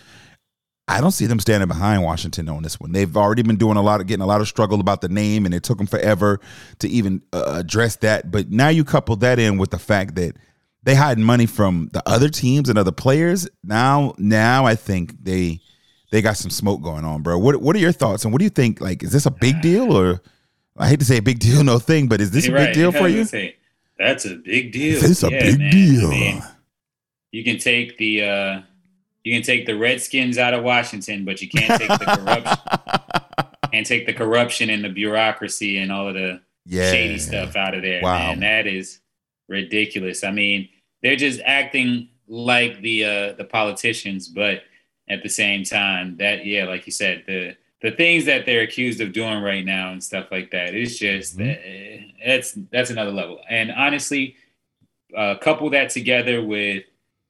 [0.88, 2.92] I don't see them standing behind Washington on this one.
[2.92, 5.44] They've already been doing a lot of getting a lot of struggle about the name,
[5.44, 6.40] and it took them forever
[6.78, 8.30] to even uh, address that.
[8.30, 10.36] But now you couple that in with the fact that
[10.84, 13.48] they hide money from the other teams and other players.
[13.64, 15.60] Now, now I think they
[16.12, 17.36] they got some smoke going on, bro.
[17.36, 18.24] What what are your thoughts?
[18.24, 18.80] And what do you think?
[18.80, 20.22] Like, is this a big deal or?
[20.78, 22.66] I hate to say a big deal, no thing, but is this You're a big
[22.68, 22.74] right.
[22.74, 23.24] deal for you?
[23.24, 23.56] Say,
[23.98, 25.02] that's a big deal.
[25.02, 25.70] It's a yeah, big man.
[25.70, 26.06] deal.
[26.06, 26.42] I mean,
[27.32, 28.60] you can take the uh,
[29.24, 33.50] you can take the Redskins out of Washington, but you can't take the corruption.
[33.72, 36.90] can't take the corruption and the bureaucracy and all of the yeah.
[36.90, 38.02] shady stuff out of there.
[38.02, 38.18] Wow.
[38.18, 39.00] Man, that is
[39.48, 40.24] ridiculous.
[40.24, 40.68] I mean,
[41.02, 44.62] they're just acting like the uh, the politicians, but
[45.08, 47.56] at the same time, that yeah, like you said, the
[47.87, 51.39] the things that they're accused of doing right now and stuff like that it's just
[51.39, 51.53] mm-hmm.
[51.53, 53.41] uh, that's that's another level.
[53.49, 54.34] And honestly
[55.16, 56.82] uh, couple that together with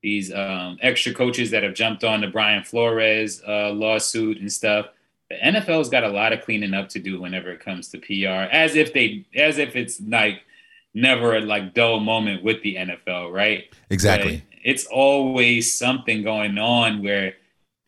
[0.03, 4.87] these um, extra coaches that have jumped on the Brian Flores uh, lawsuit and stuff
[5.29, 8.51] the NFL's got a lot of cleaning up to do whenever it comes to PR
[8.51, 10.41] as if they as if it's like
[10.95, 13.65] never a like dull moment with the NFL right?
[13.91, 14.37] Exactly.
[14.37, 17.35] But it's always something going on where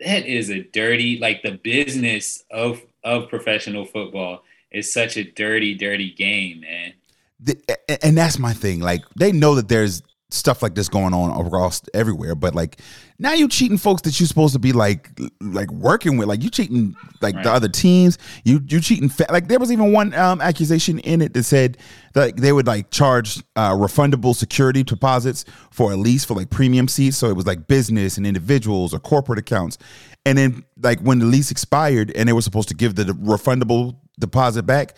[0.00, 5.74] that is a dirty like the business of of professional football is such a dirty
[5.74, 6.92] dirty game man.
[7.40, 11.46] The, and that's my thing like they know that there's stuff like this going on
[11.46, 12.80] across everywhere but like
[13.20, 15.10] now you cheating folks that you're supposed to be like
[15.40, 16.28] like working with.
[16.28, 17.44] Like you cheating like right.
[17.44, 18.16] the other teams.
[18.44, 21.78] You you cheating fa- like there was even one um, accusation in it that said
[22.14, 26.86] that they would like charge uh, refundable security deposits for a lease for like premium
[26.86, 27.16] seats.
[27.16, 29.78] So it was like business and individuals or corporate accounts.
[30.24, 33.96] And then like when the lease expired and they were supposed to give the refundable
[34.18, 34.96] deposit back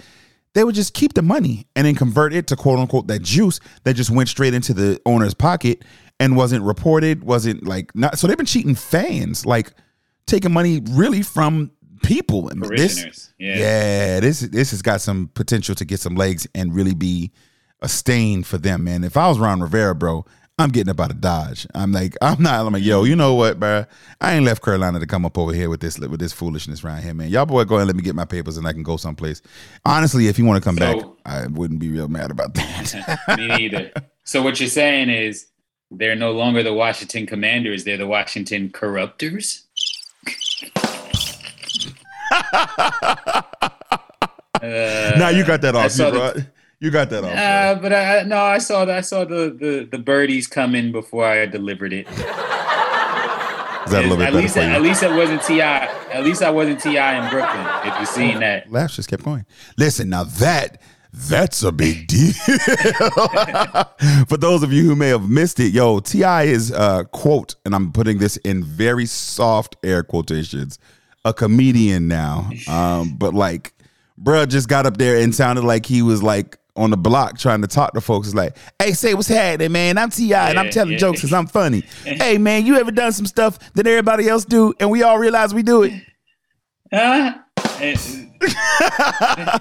[0.52, 3.60] they would just keep the money and then convert it to quote unquote that juice
[3.84, 5.84] that just went straight into the owner's pocket
[6.20, 8.18] and wasn't reported, wasn't like not.
[8.18, 9.72] So they've been cheating fans, like
[10.26, 11.72] taking money really from
[12.04, 12.48] people.
[12.48, 13.56] And This, Yeah.
[13.56, 17.32] yeah, this this has got some potential to get some legs and really be
[17.82, 19.02] a stain for them, man.
[19.02, 20.24] If I was Ron Rivera, bro,
[20.58, 21.66] I'm getting up out of Dodge.
[21.74, 22.66] I'm like, I'm not.
[22.66, 23.86] I'm like, yo, you know what, bro?
[24.20, 27.02] I ain't left Carolina to come up over here with this with this foolishness around
[27.02, 27.30] here, man.
[27.30, 29.40] Y'all boy, go ahead and let me get my papers and I can go someplace.
[29.86, 33.18] Honestly, if you want to come back, I wouldn't be real mad about that.
[33.38, 33.90] Me neither.
[34.24, 35.46] So what you're saying is
[35.90, 39.62] they're no longer the Washington Commanders; they're the Washington Corruptors.
[44.62, 46.46] Uh, now you got that off, you, the-
[46.80, 47.30] You got that off.
[47.32, 47.40] bro.
[47.40, 50.92] Uh, but I no, I saw the, I saw the, the the birdies come in
[50.92, 52.06] before I delivered it.
[52.08, 54.66] Is that a little bit at better least for you?
[54.66, 55.60] at least it wasn't Ti.
[55.62, 57.24] At least I wasn't T.I.
[57.24, 57.66] in Brooklyn.
[57.90, 59.46] If you've seen that, laughs just kept going.
[59.78, 60.80] Listen, now that
[61.12, 62.32] that's a big deal.
[64.28, 66.44] For those of you who may have missed it, yo, T.I.
[66.44, 70.78] is uh, quote, and I'm putting this in very soft air quotations,
[71.24, 72.50] a comedian now.
[72.68, 73.72] Um, but like,
[74.20, 77.62] bruh just got up there and sounded like he was like on the block trying
[77.62, 78.28] to talk to folks.
[78.28, 79.98] It's like, hey, say what's happening, man.
[79.98, 80.98] I'm T.I., and I'm telling yeah.
[80.98, 81.82] jokes because I'm funny.
[82.04, 85.52] hey, man, you ever done some stuff that everybody else do, and we all realize
[85.52, 85.92] we do it?
[86.92, 87.34] huh?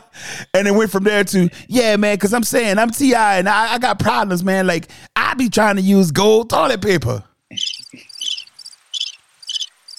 [0.54, 2.16] And- it went from there to yeah, man.
[2.16, 4.68] Because I'm saying I'm T.I., and I, I got problems, man.
[4.68, 7.24] Like I be trying to use gold toilet paper.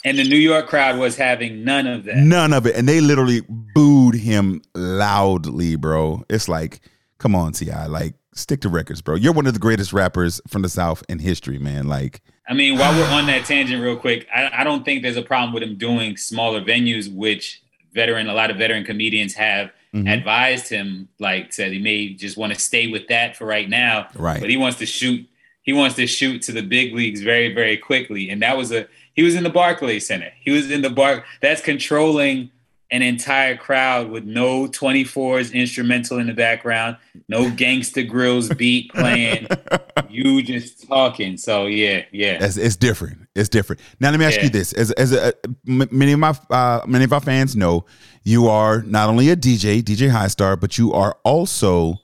[0.05, 2.17] and the New York crowd was having none of that.
[2.17, 3.43] None of it, and they literally
[3.75, 6.25] booed him loudly, bro.
[6.31, 6.81] It's like,
[7.19, 9.17] come on, T.I., like stick to records, bro.
[9.17, 11.89] You're one of the greatest rappers from the South in history, man.
[11.89, 15.17] Like, I mean, while we're on that tangent, real quick, I, I don't think there's
[15.17, 17.60] a problem with him doing smaller venues, which
[17.93, 20.07] veteran, a lot of veteran comedians have Mm-hmm.
[20.07, 24.07] advised him, like said he may just want to stay with that for right now,
[24.15, 24.39] Right.
[24.41, 25.29] But he wants to shoot.
[25.63, 28.87] He wants to shoot to the big leagues very, very quickly, and that was a.
[29.15, 30.31] He was in the Barclays Center.
[30.43, 31.25] He was in the bar.
[31.43, 32.53] That's controlling
[32.93, 36.97] an entire crowd with no 24s instrumental in the background,
[37.29, 39.47] no Gangsta Grillz beat playing.
[40.11, 41.37] you just talking.
[41.37, 42.45] So yeah, yeah.
[42.45, 43.29] It's, it's different.
[43.35, 43.81] It's different.
[44.01, 44.45] Now let me ask Yeah.
[44.45, 45.33] you this: as as a,
[45.69, 47.85] m- many of my uh, many of our fans know,
[48.25, 51.95] you are not only a DJ, DJ High Star, but you are also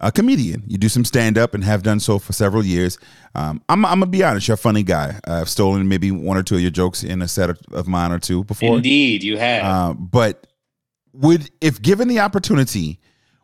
[0.00, 0.62] a comedian.
[0.66, 2.98] You do some stand up and have done so for several years.
[3.34, 5.18] Um, I'm, I'm gonna be honest, you're a funny guy.
[5.24, 8.12] I've stolen maybe one or two of your jokes in a set of, of mine
[8.12, 8.76] or two before.
[8.76, 9.64] Indeed, you have.
[9.64, 10.46] Uh, but
[11.12, 13.00] would if given the opportunity,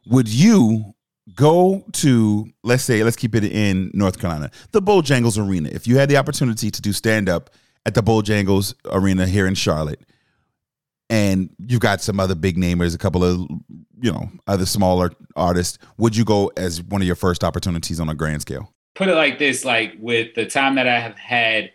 [0.07, 0.95] would you
[1.35, 5.71] go to let's say let's keep it in North Carolina, the Bojangles Arena?
[5.73, 7.51] If you had the opportunity to do stand up
[7.87, 10.01] at the Bojangles Arena here in Charlotte,
[11.13, 13.39] and you've got some other big namers, a couple of
[14.01, 18.09] you know other smaller artists, would you go as one of your first opportunities on
[18.09, 18.73] a grand scale?
[18.95, 21.71] Put it like this: like with the time that I have had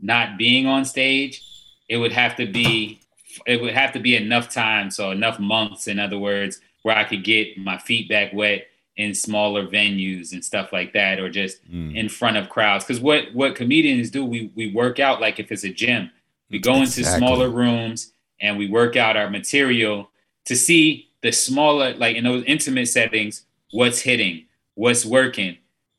[0.00, 1.42] not being on stage,
[1.88, 3.00] it would have to be
[3.44, 7.02] it would have to be enough time, so enough months, in other words, where I
[7.02, 11.62] could get my feet back wet in smaller venues and stuff like that, or just
[11.68, 11.94] mm.
[11.94, 12.84] in front of crowds.
[12.84, 16.12] Because what what comedians do, we we work out like if it's a gym.
[16.48, 20.10] We go into smaller rooms and we work out our material
[20.46, 25.58] to see the smaller, like in those intimate settings, what's hitting, what's working.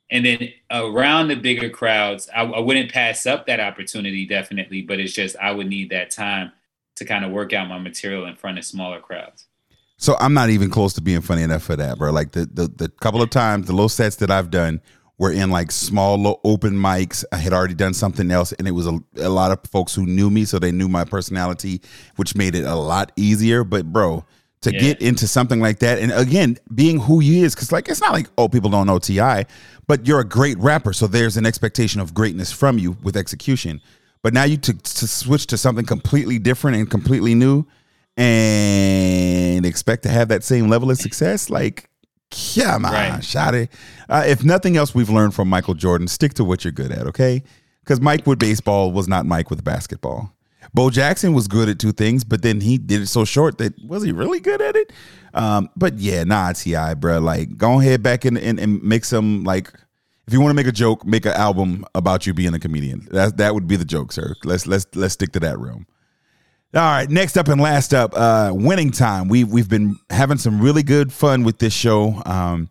[0.10, 5.00] And then around the bigger crowds, I, I wouldn't pass up that opportunity, definitely, but
[5.00, 6.52] it's just I would need that time
[6.96, 9.46] to kind of work out my material in front of smaller crowds.
[9.98, 12.12] So I'm not even close to being funny enough for that, bro.
[12.12, 14.80] Like the the, the couple of times, the little sets that I've done
[15.20, 17.24] were in like small little open mics.
[17.32, 20.06] I had already done something else, and it was a, a lot of folks who
[20.06, 21.82] knew me, so they knew my personality,
[22.18, 23.64] which made it a lot easier.
[23.64, 24.24] But bro,
[24.62, 24.80] to Yeah.
[24.80, 28.14] get into something like that, and again, being who you is, because like it's not
[28.14, 29.46] like oh people don't know T.I.,
[29.88, 33.82] but you're a great rapper, so there's an expectation of greatness from you with execution.
[34.24, 37.66] But now you to, to switch to something completely different and completely new,
[38.18, 41.90] and expect to have that same level of success, like,
[42.32, 43.14] come on, Right.
[43.22, 43.70] Shotty.
[44.10, 47.08] Uh, if nothing else we've learned from Michael Jordan, stick to what you're good at,
[47.08, 47.44] okay?
[47.84, 50.34] Because Mike with baseball was not Mike with basketball.
[50.74, 53.74] Bo Jackson was good at two things, but then he did it so short that
[53.86, 54.92] was he really good at it?
[55.34, 57.20] Um, but yeah, nah, T.I., bro.
[57.20, 59.72] Like, go ahead back and, and, and make some like.
[60.28, 63.08] If you want to make a joke, make an album about you being a comedian.
[63.12, 64.36] That that would be the joke, sir.
[64.44, 65.88] Let's let's let's stick to that realm.
[66.74, 69.30] All right, next up and last up, uh, winning time.
[69.30, 72.70] We've we've been having some really good fun with this show, um,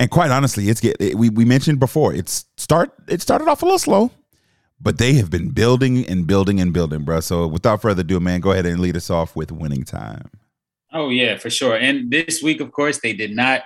[0.00, 2.14] and quite honestly, it's get it, we we mentioned before.
[2.14, 4.10] It's start it started off a little slow,
[4.80, 7.20] but they have been building and building and building, bro.
[7.20, 10.30] So without further ado, man, go ahead and lead us off with winning time.
[10.94, 11.76] Oh yeah, for sure.
[11.76, 13.60] And this week, of course, they did not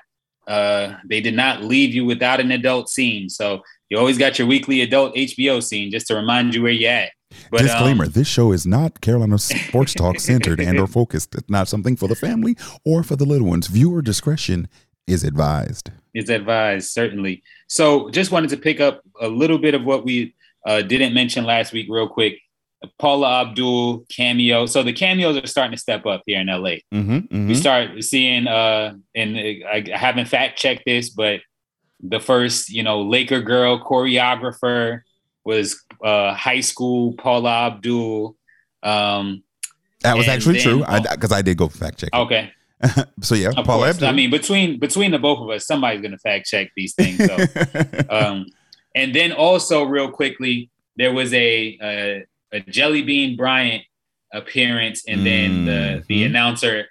[0.48, 3.28] uh they did not leave you without an adult scene.
[3.28, 6.90] So you always got your weekly adult HBO scene just to remind you where you're
[6.90, 7.12] at.
[7.50, 11.34] But, Disclaimer: um, This show is not Carolina Sports Talk centered and or focused.
[11.34, 13.66] It's not something for the family or for the little ones.
[13.66, 14.68] Viewer discretion
[15.06, 15.90] is advised.
[16.14, 17.42] is advised certainly.
[17.68, 20.34] So just wanted to pick up a little bit of what we
[20.66, 22.38] uh, didn't mention last week, real quick.
[22.98, 24.66] Paula Abdul cameo.
[24.66, 26.76] So the cameos are starting to step up here in LA.
[26.94, 31.40] Mm-hmm, We start seeing, uh, and I, I haven't fact checked this, but
[32.00, 35.00] the first, you know, Laker girl choreographer
[35.48, 35.66] was
[36.04, 38.36] uh, high school Paula Abdul.
[38.82, 39.42] Um,
[40.02, 41.00] That was actually then- true.
[41.10, 42.10] Because I did go fact check.
[42.14, 42.52] okay,
[43.28, 43.94] So yeah, of Paul course.
[43.94, 44.08] Abdul.
[44.08, 47.18] I mean, between between the both of us, somebody's gonna fact check these things.
[47.28, 47.34] So.
[48.18, 48.46] um,
[48.94, 50.56] and then also real quickly,
[51.00, 52.24] there was a a,
[52.56, 53.82] a Jelly Bean Bryant
[54.40, 56.26] appearance, and then the the Mhm.
[56.30, 56.86] announcer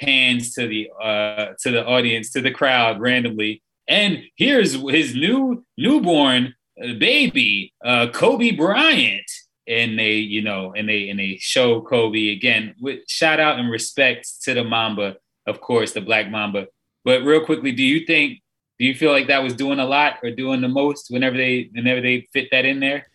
[0.00, 3.52] pans to the uh, to the audience to the crowd randomly,
[3.88, 9.30] and here's his new newborn baby, uh, Kobe Bryant.
[9.68, 13.68] And they, you know, and they and they show Kobe again with shout out and
[13.68, 16.68] respect to the Mamba, of course, the Black Mamba.
[17.04, 18.38] But real quickly, do you think
[18.78, 21.70] do you feel like that was doing a lot or doing the most whenever they
[21.72, 23.06] whenever they fit that in there?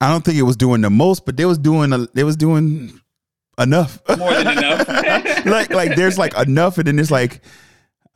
[0.00, 2.36] I don't think it was doing the most, but they was doing a, they was
[2.36, 3.00] doing
[3.58, 4.00] enough.
[4.16, 4.88] More than enough.
[5.46, 7.42] like like there's like enough, and then it's like,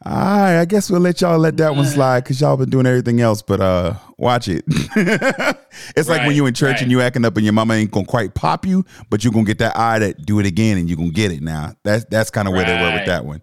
[0.05, 2.87] all right, I guess we'll let y'all let that one slide because y'all been doing
[2.87, 3.41] everything else.
[3.41, 4.65] But uh, watch it.
[4.69, 6.83] it's like when Right, you in church right.
[6.83, 9.47] and you acting up, and your mama ain't gonna quite pop you, but you're gonna
[9.47, 11.75] get that eye that do it again, and you're gonna get it now.
[11.85, 13.43] That's that's kind of where they were with that one.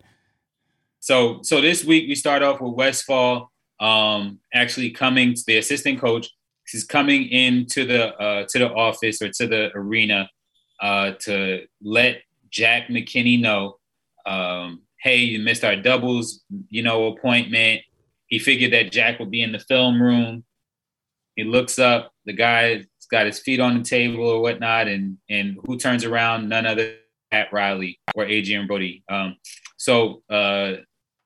[0.99, 5.99] So so this week we start off with Westfall um actually coming to the assistant
[5.99, 6.29] coach
[6.71, 10.29] he's coming into the uh to the office or to the arena
[10.81, 13.77] uh to let Jack McKinney know
[14.27, 17.81] um hey you missed our doubles you know appointment
[18.27, 20.43] he figured that Jack would be in the film room
[21.35, 25.57] he looks up the guy's got his feet on the table or whatnot and and
[25.65, 26.95] who turns around none other than
[27.31, 29.35] Pat Riley or Adrien Brody um
[29.77, 30.75] so uh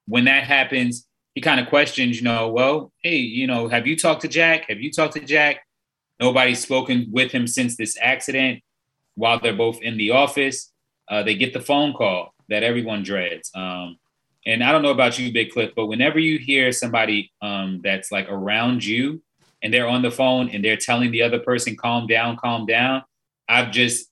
[0.07, 3.95] when that happens, he kind of questions, you know, well, hey, you know, have you
[3.95, 4.69] talked to Jack?
[4.69, 5.65] Have you talked to Jack?
[6.19, 8.61] Nobody's spoken with him since this accident.
[9.15, 10.71] While they're both in the office,
[11.09, 13.51] uh, they get the phone call that everyone dreads.
[13.55, 13.97] Um,
[14.45, 18.11] and I don't know about you, Big Cliff, but whenever you hear somebody um, that's
[18.11, 19.21] like around you
[19.63, 23.03] and they're on the phone and they're telling the other person, calm down, calm down,
[23.49, 24.07] I've just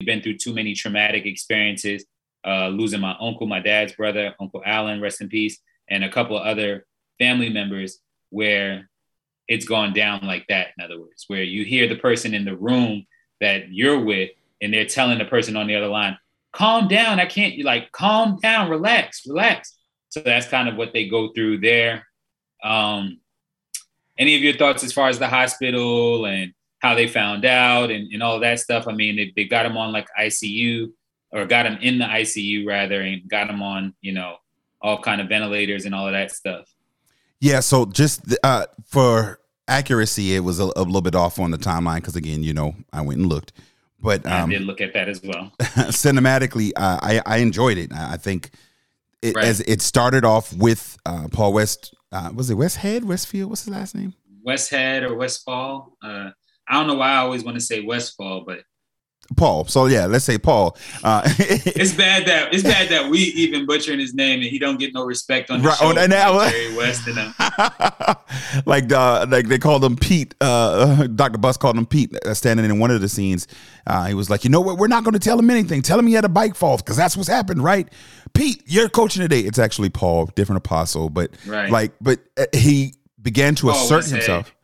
[0.00, 2.04] been through too many traumatic experiences
[2.46, 6.36] uh, losing my uncle, my dad's brother, Uncle Alan, rest in peace, and a couple
[6.36, 6.86] of other
[7.18, 7.98] family members
[8.30, 8.90] where
[9.48, 10.68] it's gone down like that.
[10.76, 13.06] In other words, where you hear the person in the room
[13.40, 14.30] that you're with,
[14.60, 16.18] and they're telling the person on the other line,
[16.54, 19.76] "Calm down, I can't." You like, calm down, relax, relax.
[20.08, 22.06] So that's kind of what they go through there.
[22.62, 23.20] Um,
[24.18, 28.12] any of your thoughts as far as the hospital and how they found out and,
[28.12, 28.86] and all that stuff?
[28.86, 30.92] I mean, they, they got him on like ICU
[31.32, 34.36] or got him in the ICU rather, and got him on, you know,
[34.80, 36.72] all kind of ventilators and all of that stuff.
[37.40, 41.58] Yeah, so just uh, for accuracy, it was a, a little bit off on the
[41.58, 43.52] timeline because again, you know, I went and looked,
[44.04, 45.52] but I um, did look at that as well.
[45.60, 47.92] cinematically, uh, I I enjoyed it.
[47.92, 48.50] I I think
[49.22, 49.46] it, Right.
[49.46, 51.94] as it started off with uh, Paul West.
[52.12, 53.02] Uh, was it Westhead?
[53.02, 53.50] Westfield?
[53.50, 54.14] What's his last name?
[54.46, 55.96] Westhead or Westfall.
[56.00, 56.30] Uh,
[56.68, 58.60] I don't know why I always want to say Westfall, but
[59.36, 59.64] Paul.
[59.66, 60.76] So yeah, let's say Paul.
[61.02, 64.78] Uh, it's bad that it's bad that we even butchering his name and he don't
[64.78, 65.86] get no respect on the Right, show.
[65.86, 67.34] oh, and that like Jerry West and them.
[68.66, 68.90] like
[69.30, 70.34] like they called him Pete.
[70.40, 71.38] Uh, Dr.
[71.38, 73.46] Buss called him Pete, uh, standing in one of the scenes.
[73.86, 74.78] Uh, he was like, you know what?
[74.78, 75.82] We're not going to tell him anything.
[75.82, 77.88] Tell him he had a bike fall because that's what's happened, right?
[78.32, 79.40] Pete, you're coaching today.
[79.40, 81.70] It's actually Paul, different apostle, but Right.
[81.70, 84.54] like, but uh, he began to Paul assert himself.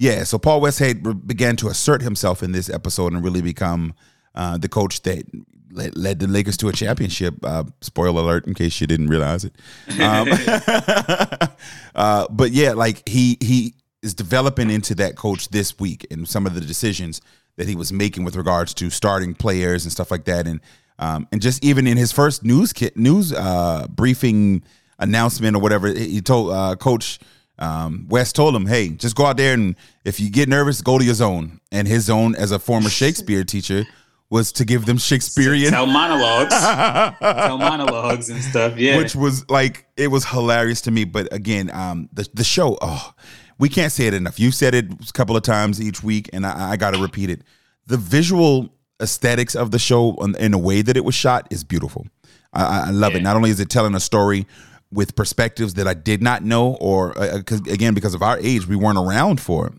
[0.00, 3.92] Yeah, so Paul Westhead began to assert himself in this episode and really become
[4.34, 5.26] uh, the coach that
[5.70, 7.34] led, led the Lakers to a championship.
[7.44, 9.54] Uh, spoiler alert, in case you didn't realize it.
[10.00, 10.28] Um,
[11.94, 16.46] uh, but yeah, like he he is developing into that coach this week, and some
[16.46, 17.20] of the decisions
[17.56, 20.62] that he was making with regards to starting players and stuff like that, and
[20.98, 24.64] um, and just even in his first news kit news uh, briefing
[24.98, 27.18] announcement or whatever, he told uh, Coach
[27.60, 30.98] um, West told him, "Hey, just go out there and if you get nervous, go
[30.98, 33.84] to your zone." And his zone, as a former Shakespeare teacher,
[34.30, 36.54] was to give them Shakespearean Tell monologues,
[37.20, 38.76] tell monologues and stuff.
[38.78, 41.04] Yeah, which was like it was hilarious to me.
[41.04, 43.12] But again, um, the the show, oh,
[43.58, 44.38] we can't say it enough.
[44.40, 47.28] You said it a couple of times each week, and I, I got to repeat
[47.30, 47.42] it.
[47.86, 51.64] The visual aesthetics of the show and, and the way that it was shot is
[51.64, 52.06] beautiful.
[52.52, 53.22] I, I- I love it.
[53.22, 54.46] Not only is it telling a story
[54.92, 58.66] with perspectives that I did not know, or uh, 'cause, again because of our age,
[58.66, 59.72] we weren't around for it.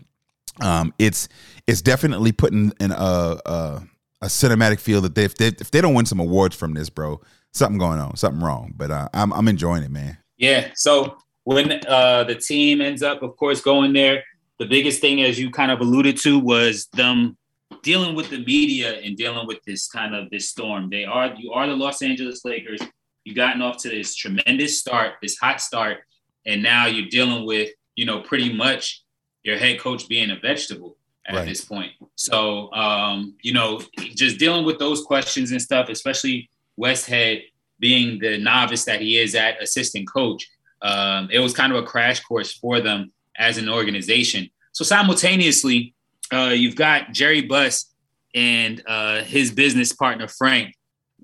[0.64, 1.28] Um, it's
[1.66, 3.82] it's definitely putting in a a,
[4.22, 6.90] a cinematic feel that they, if they if they don't win some awards from this,
[6.90, 7.20] bro,
[7.52, 8.72] something going on, something wrong.
[8.76, 10.18] But uh, I'm I'm enjoying it, man.
[10.36, 10.70] Yeah.
[10.74, 14.22] So when uh, the team ends up, of course, going there,
[14.58, 17.36] the biggest thing, as you kind of alluded to, was them
[17.82, 20.88] dealing with the media and dealing with this kind of this storm.
[20.90, 22.80] They are you are the Los Angeles Lakers.
[23.24, 25.98] You gotten off to this tremendous start, this hot start,
[26.46, 29.02] and now you're dealing with you know pretty much
[29.42, 30.96] your head coach being a vegetable
[31.26, 31.48] at Right.
[31.48, 31.92] this point.
[32.16, 33.80] So um, you know,
[34.14, 36.50] just dealing with those questions and stuff, especially
[36.80, 37.44] Westhead
[37.78, 40.48] being the novice that he is at assistant coach,
[40.82, 44.48] um, it was kind of a crash course for them as an organization.
[44.72, 45.94] So simultaneously,
[46.32, 47.92] uh, you've got Jerry Buss
[48.34, 50.74] and uh, his business partner Frank.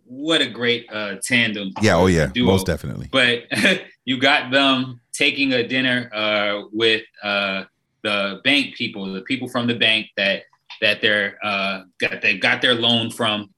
[0.08, 1.72] What a great uh, tandem!
[1.82, 2.46] Yeah, oh yeah, duo.
[2.46, 3.08] most definitely.
[3.12, 3.44] But
[4.04, 7.64] you got them taking a dinner uh, with uh,
[8.02, 10.44] the bank people, the people from the bank that
[10.80, 13.50] that they're uh, got they got their loan from.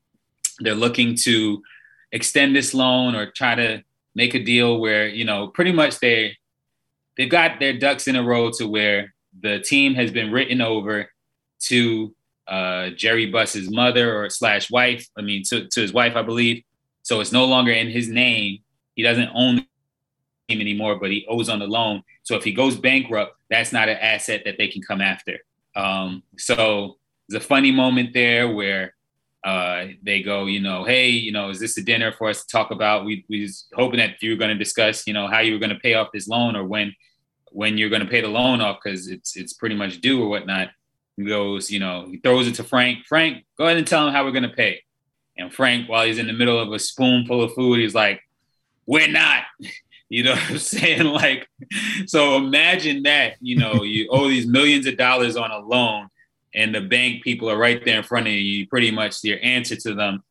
[0.59, 1.63] They're looking to
[2.13, 3.83] extend this loan or try to
[4.15, 6.37] make a deal where you know pretty much they
[7.17, 11.11] they've got their ducks in a row to where the team has been written over
[11.61, 12.15] to
[12.51, 15.07] uh, Jerry Buss's mother or slash wife.
[15.17, 16.63] I mean, to, to his wife, I believe.
[17.03, 18.59] So it's no longer in his name.
[18.95, 19.65] He doesn't own
[20.49, 22.03] team anymore, but he owes on the loan.
[22.25, 25.39] So if he goes bankrupt, that's not an asset that they can come after.
[25.77, 26.99] Um, so
[27.29, 28.95] there's a funny moment there where
[29.45, 32.49] uh, they go, you know, hey, you know, is this a dinner for us to
[32.49, 33.05] talk about?
[33.05, 35.59] We we was hoping that you were going to discuss, you know, how you were
[35.59, 36.95] going to pay off this loan or when
[37.53, 40.29] when you're going to pay the loan off because it's it's pretty much due or
[40.29, 40.69] whatnot.
[41.21, 43.05] He goes, you know, he throws it to Frank.
[43.07, 44.83] Frank, go ahead and tell him how we're going to pay.
[45.37, 48.23] And Frank, while he's in the middle of a spoonful of food, he's like,
[48.87, 49.45] "We're not."
[50.13, 51.05] You know what I'm saying?
[51.13, 51.49] Like,
[52.07, 53.35] so imagine that.
[53.41, 56.09] You know, you owe these millions of dollars on a loan,
[56.53, 58.41] and the bank people are right there in front of you.
[58.41, 60.25] You pretty much your answer to them,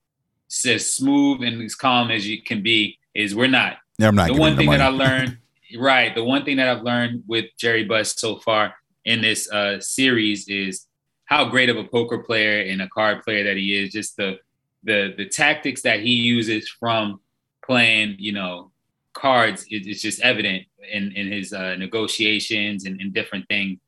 [0.50, 3.78] is as smooth and as calm as you can be, is we're not.
[3.98, 4.28] Yeah, I'm not.
[4.28, 5.38] the one thing that I learned,
[5.78, 6.14] right?
[6.14, 8.76] The one thing that I've learned with Jerry Buss so far
[9.10, 10.86] in this uh, series is
[11.26, 13.92] how great of a poker player and a card player that he is.
[13.92, 14.38] Just the
[14.84, 17.20] the the tactics that he uses from
[17.66, 18.72] playing, you know,
[19.14, 23.80] cards is, is just evident in in his uh, negotiations and, and different things.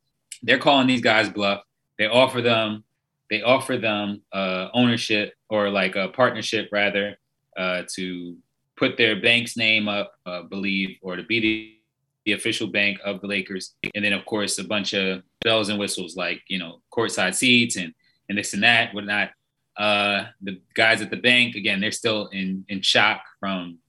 [0.44, 1.62] They're calling these guys bluff.
[1.98, 2.84] They offer them
[3.32, 7.18] they offer them uh, ownership or like a partnership rather
[7.56, 8.36] uh, to
[8.76, 11.81] put their bank's name up, uh, believe, or to be the,
[12.26, 13.74] the official bank of the Lakers.
[13.96, 17.76] And then, of course, a bunch of bells and whistles like, you know, courtside seats
[17.78, 17.94] and,
[18.30, 19.32] and this and that, whatnot.
[19.78, 23.80] Uh, the guys at the bank, again, they're still in, in shock from,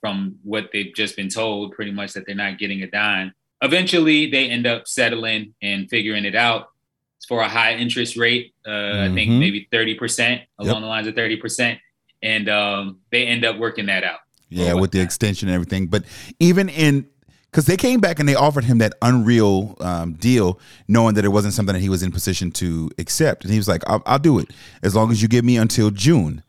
[0.00, 3.32] from what they've just been told, pretty much that they're not getting a dime.
[3.62, 6.68] Eventually, they end up settling and figuring it out
[7.26, 8.52] for a high interest rate.
[8.66, 9.38] Uh, I think Mhm.
[9.38, 11.78] maybe 30% along the lines of 30%.
[12.22, 14.18] And um, they end up working that out.
[14.50, 15.04] Yeah, with the whatnot.
[15.04, 15.86] extension and everything.
[15.86, 16.04] But
[16.38, 17.06] even in
[17.54, 21.28] because they came back and they offered him that unreal um, deal, knowing that it
[21.28, 24.18] wasn't something that he was in position to accept, and he was like, "I'll, I'll
[24.18, 24.50] do it
[24.82, 26.42] as long as you give me until June,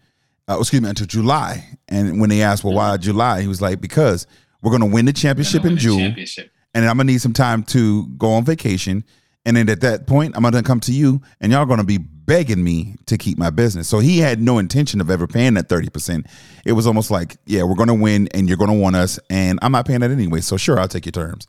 [0.49, 3.79] uh, excuse me, until July." And when they asked, "Well, why July?" He was like,
[3.81, 4.25] "Because
[4.63, 6.49] we're going to win the championship in June, championship.
[6.73, 9.03] and I'm gonna need some time to go on vacation."
[9.45, 12.63] And then at that point, I'm gonna come to you, and y'all gonna be begging
[12.63, 13.87] me to keep my business.
[13.87, 16.25] So he had no intention of ever paying that thirty percent.
[16.65, 19.71] It was almost like, yeah, we're gonna win, and you're gonna want us, and I'm
[19.71, 20.41] not paying that anyway.
[20.41, 21.45] So sure, I'll take your terms.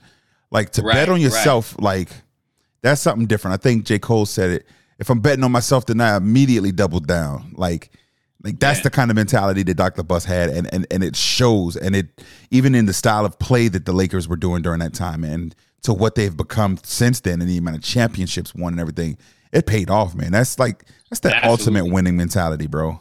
[0.50, 1.20] Like to bet Right, on right.
[1.22, 2.10] yourself, like
[2.82, 3.54] that's something different.
[3.54, 4.66] I think J Cole said it.
[4.98, 7.52] If I'm betting on myself, then I immediately double down.
[7.56, 7.90] Like,
[8.42, 8.84] like that's Yeah.
[8.84, 10.02] the kind of mentality that Dr.
[10.02, 13.68] Buss had, and and and it shows, and it even in the style of play
[13.68, 15.54] that the Lakers were doing during that time, and
[15.86, 19.16] to what they've become since then, and the amount of championships won and everything,
[19.52, 20.32] it paid off, man.
[20.32, 21.48] That's like that's the Absolutely.
[21.80, 23.00] ultimate winning mentality, bro.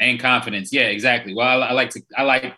[0.00, 0.72] and confidence.
[0.72, 1.34] Yeah, exactly.
[1.34, 2.54] Well, I, I like to I like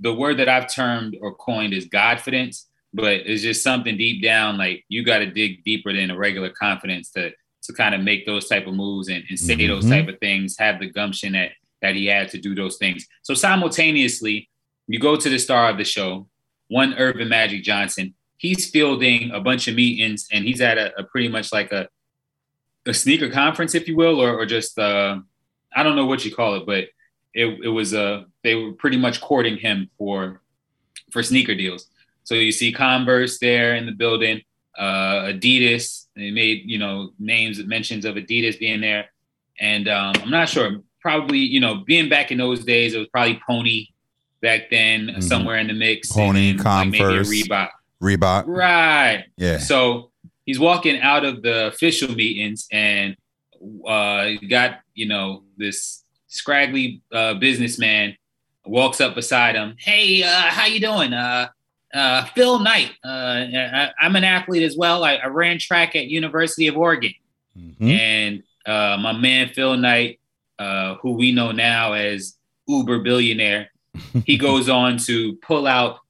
[0.00, 4.58] the word that I've termed or coined is Godfidence, but it's just something deep down
[4.58, 7.30] like you got to dig deeper than a regular confidence to
[7.62, 9.90] to kind of make those type of moves and, and say those Mhm.
[9.90, 11.52] type of things, have the gumption that
[11.82, 13.06] that he had to do those things.
[13.22, 14.48] So simultaneously,
[14.86, 16.28] you go to the star of the show,
[16.68, 18.14] one Earvin Magic Johnson.
[18.44, 21.88] He's fielding a bunch of meetings and he's at a, a pretty much like a
[22.86, 25.18] a sneaker conference, if you will, or, or just uh,
[25.74, 26.84] I don't know what you call it, but
[27.32, 30.42] it, it was uh, they were pretty much courting him for
[31.10, 31.86] for sneaker deals.
[32.24, 34.42] So you see Converse there in the building,
[34.78, 36.08] uh, Adidas.
[36.14, 39.06] They made you know names mentions of Adidas being there,
[39.58, 40.82] and um, I'm not sure.
[41.00, 43.86] Probably you know being back in those days, it was probably Pony
[44.42, 45.22] back then, Mhm.
[45.22, 46.12] somewhere in the mix.
[46.12, 47.30] Pony, and then, like, maybe a Converse.
[47.30, 47.70] Reebok.
[48.04, 48.44] Reebok.
[48.46, 49.24] Right.
[49.36, 49.58] Yeah.
[49.58, 50.10] So
[50.44, 53.16] he's walking out of the official meetings and
[53.88, 58.16] uh got, you know, this scraggly uh businessman
[58.66, 59.74] walks up beside him.
[59.78, 61.12] Hey, uh, how you doing?
[61.14, 61.48] Uh
[61.94, 62.92] uh Phil Knight.
[63.04, 65.02] Uh I, I'm an athlete as well.
[65.02, 67.14] I, I ran track at University of Oregon.
[67.58, 67.90] Mhm.
[67.90, 70.20] And uh my man Phil Knight,
[70.58, 72.36] uh, who we know now as
[72.68, 73.70] Uber billionaire,
[74.26, 76.00] he goes on to pull out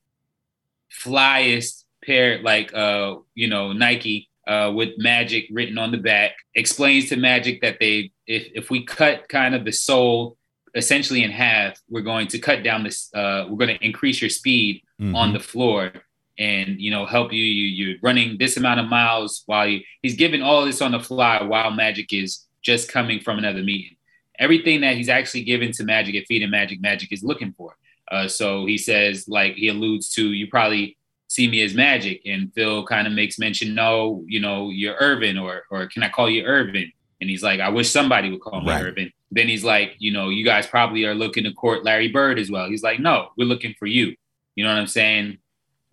[0.91, 7.09] flyest pair like uh you know Nike uh with Magic written on the back explains
[7.09, 10.37] to Magic that they if if we cut kind of the sole
[10.75, 14.31] essentially in half we're going to cut down this uh we're going to increase your
[14.31, 14.83] speed
[15.15, 15.93] on the floor
[16.39, 20.17] and you know help you you you're running this amount of miles while you he's
[20.17, 23.97] giving all this on the fly while Magic is just coming from another meeting.
[24.39, 27.77] Everything that he's actually given to Magic at Feed and Magic Magic is looking for.
[28.11, 30.97] Uh, so he says, like he alludes to, you probably
[31.35, 35.37] see me as Magic, and Phil kind of makes mention, no, you know, you're Earvin,
[35.37, 36.93] or or can I call you Earvin?
[37.21, 38.85] And he's like, I wish somebody would call me Right.
[38.85, 39.11] Earvin.
[39.31, 42.51] Then he's like, you know, you guys probably are looking to court Larry Bird as
[42.51, 42.69] well.
[42.69, 44.15] He's like, no, we're looking for you.
[44.55, 45.39] You know what I'm saying?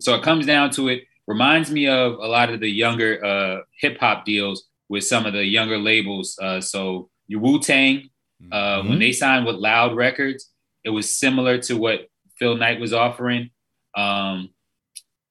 [0.00, 1.04] So it comes down to it.
[1.26, 5.32] Reminds me of a lot of the younger uh, hip hop deals with some of
[5.32, 6.38] the younger labels.
[6.40, 8.10] Uh, so your Wu Tang,
[8.52, 10.50] uh, when they signed with Loud Records,
[10.84, 13.50] it was similar to what Phil Knight was offering.
[13.96, 14.50] Um,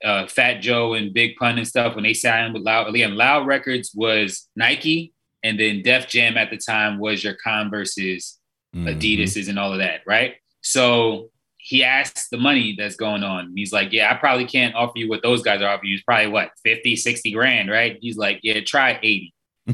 [0.04, 2.88] uh, Fat Joe and Big Pun and stuff when they signed with Loud.
[2.90, 8.40] Again, Loud Records was Nike, and then Def Jam at the time was your Converse's,
[8.76, 8.88] Mhm.
[8.96, 10.36] Adidas's, and all of that, right?
[10.62, 13.54] So he asks the money that's going on.
[13.56, 15.96] He's like, Yeah, I probably can't offer you what those guys are offering you.
[15.96, 17.98] It's probably what, 50, 60 grand, right?
[18.02, 19.34] He's like, Yeah, try 80,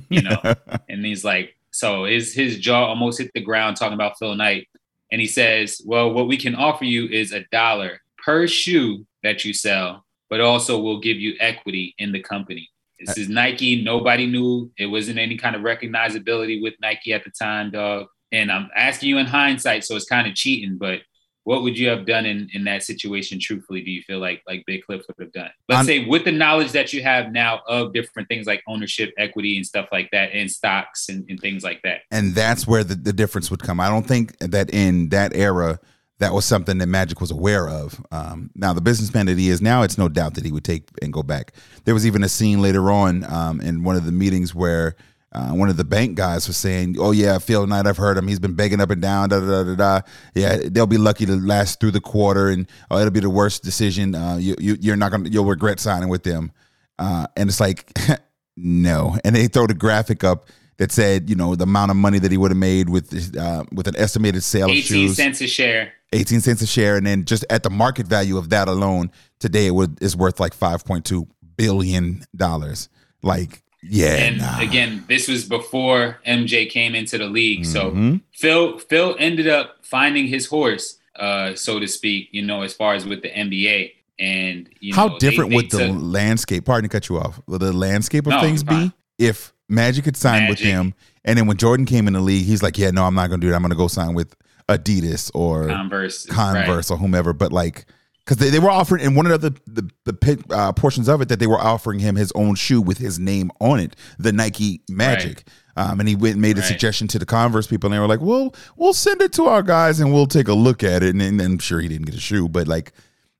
[0.10, 0.42] you know?
[0.90, 4.68] And he's like, so his his jaw almost hit the ground talking about Phil Knight.
[5.12, 9.46] And he says, Well, what we can offer you is a dollar per shoe that
[9.46, 12.70] you sell, but also we'll give you equity in the company.
[13.00, 13.84] This uh, is Nike.
[13.84, 18.08] Nobody knew it wasn't any kind of recognizability with Nike at the time, dog.
[18.32, 21.02] And I'm asking you in hindsight, so it's kind of cheating, but
[21.48, 24.66] what would you have done in, in that situation truthfully do you feel like like
[24.68, 27.62] big cliff would have done let's I'm- say with the knowledge that you have now
[27.70, 31.64] of different things like ownership equity and stuff like that and stocks and, and things
[31.64, 33.80] like that and that's where the, the difference would come.
[33.80, 35.80] I don't think that in that era
[36.20, 38.04] that was something that Magic was aware of.
[38.12, 40.90] Um, now, the businessman that he is now, it's no doubt that he would take
[41.02, 41.54] and go back.
[41.86, 44.96] There was even a scene later on um, in one of the meetings where
[45.32, 48.28] uh, one of the bank guys was saying, "Oh yeah, Phil Knight, I've heard him.
[48.28, 49.30] He's been begging up and down.
[49.30, 50.02] Da da da da.
[50.34, 53.64] Yeah, they'll be lucky to last through the quarter, and oh, it'll be the worst
[53.64, 54.16] decision.
[54.16, 56.52] Uh, you, you you're not gonna you'll regret signing with them."
[57.00, 57.92] Uh, and it's like,
[58.58, 59.18] no.
[59.24, 62.32] And they throw the graphic up that said, you know, the amount of money that
[62.32, 65.48] he would have made with uh, with an estimated sale of 18 shoes, cents a
[65.48, 69.12] share 18 cents a share, and then just at the market value of that alone,
[69.40, 72.90] today it would is worth like 5.2 billion dollars.
[73.24, 74.60] Like, yeah, and nah.
[74.60, 78.22] again this was before mj came into the league so Mhm.
[78.34, 82.96] phil phil ended up finding his horse uh so to speak you know as far
[82.96, 86.66] as with the nba and you how know, different they would the took- landscape?
[86.66, 87.40] Pardon to cut you off.
[87.48, 90.74] Would the landscape of No, things be if Magic had signed with Magic.
[90.74, 90.94] him,
[91.26, 93.42] and then when Jordan came in the league, he's like, "Yeah, no, I'm not going
[93.42, 93.56] to do that.
[93.56, 94.36] I'm going to go sign with
[94.70, 97.86] Adidas or converse Converse or whomever." But like,
[98.20, 101.30] because they, they were offering in one of the the, the uh, portions of it
[101.30, 104.82] that they were offering him his own shoe with his name on it, the Nike
[104.90, 105.48] Magic.
[105.76, 106.68] Um, and he went and made a Right.
[106.68, 109.62] suggestion to the Converse people, and they were like, "Well, we'll send it to our
[109.62, 112.16] guys, and we'll take a look at it." And, and I'm sure he didn't get
[112.16, 112.94] a shoe, but like,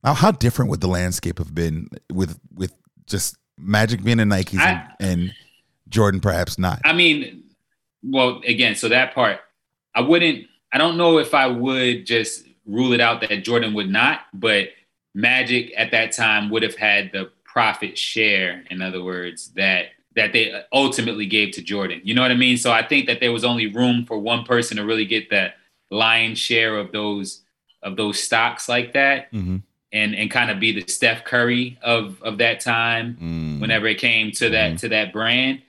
[0.04, 2.74] how, how different would the landscape have been with with
[3.08, 5.34] just Magic being in Nikes and, and
[5.90, 6.82] Jordan perhaps not?
[6.84, 7.44] I mean,
[8.04, 9.40] well, again, so that part,
[9.96, 13.90] I wouldn't, I don't know if I would just rule it out that Jordan would
[13.90, 14.70] not, but
[15.16, 20.34] Magic at that time would have had the profit share, in other words, that that
[20.34, 22.02] they ultimately gave to Jordan.
[22.04, 22.58] You know what I mean?
[22.58, 25.54] So I think that there was only room for one person to really get the
[25.92, 27.42] lion's share of those
[27.84, 29.62] of those stocks like that Mhm.
[29.94, 33.60] and and kind of be the Steph Curry of of that time Mm.
[33.60, 35.62] whenever it came to that to that brand.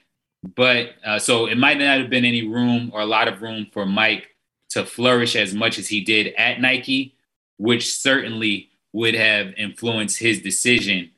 [0.54, 3.66] But uh, so it might not have been any room or a lot of room
[3.72, 4.28] for Mike
[4.70, 7.14] to flourish as much as he did at Nike,
[7.56, 11.10] which certainly would have influenced his decision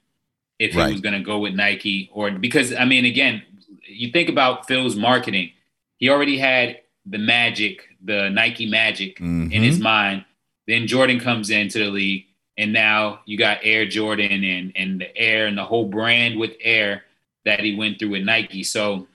[0.59, 0.87] if Right.
[0.89, 3.43] he was going to go with Nike or because I mean again,
[3.87, 5.51] you think about Phil's marketing.
[5.99, 10.25] He already had the Magic, the Nike Magic in his mind.
[10.67, 12.27] Then Jordan comes into the league,
[12.57, 16.53] and now you got Air Jordan and and the Air and the whole brand with
[16.63, 17.05] Air
[17.45, 18.63] that he went through with Nike.
[18.63, 19.07] So,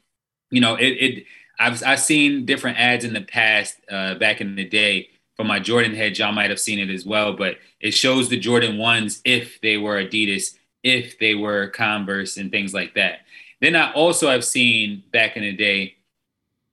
[0.55, 1.25] you know, it, it
[1.59, 5.59] I've I've seen different ads in the past, uh, back in the day, for my
[5.59, 9.21] Jordan head, y'all might have seen it as well, but it shows the Jordan ones
[9.25, 13.19] if they were Adidas, if they were Converse, and things like that.
[13.61, 15.95] Then I also have seen back in the day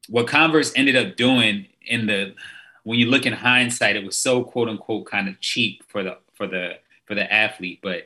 [0.09, 2.35] what Converse ended up doing in the
[2.85, 6.19] when you look in hindsight, it was so quote unquote kind of cheap for the
[6.35, 8.05] for the for the athlete, but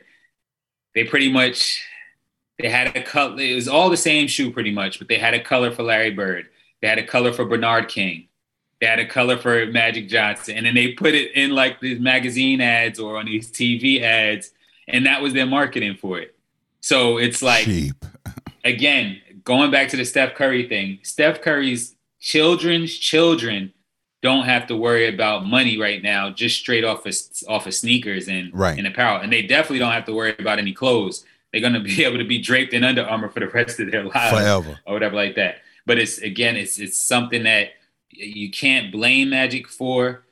[0.95, 1.81] they pretty much
[2.59, 3.39] they had a color.
[3.39, 6.11] It was all the same shoe pretty much, but they had a color for Larry
[6.11, 6.47] Bird.
[6.81, 8.27] They had a color for Bernard King.
[8.79, 11.99] They had a color for Magic Johnson, and then they put it in like these
[11.99, 14.51] magazine ads or on these TV ads,
[14.87, 16.35] and that was their marketing for it.
[16.81, 17.95] So it's like Cheap.
[18.63, 23.73] again, going back to the Steph Curry thing, Steph Curry's children's children
[24.21, 27.15] don't have to worry about money right now, just straight off of
[27.47, 28.77] off of sneakers and Right.
[28.77, 31.25] and apparel, and they definitely don't have to worry about any clothes.
[31.61, 34.03] They're gonna be able to be draped in Under Armour for the rest of their
[34.03, 34.79] lives, Forever.
[34.85, 35.57] or whatever like that.
[35.85, 37.69] But it's again, it's it's something that
[38.09, 40.23] you can't blame Magic for,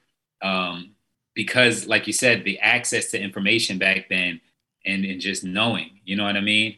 [0.42, 0.92] um,
[1.34, 4.42] because like you said, the access to information back then
[4.86, 6.78] and and just knowing, you know what I mean?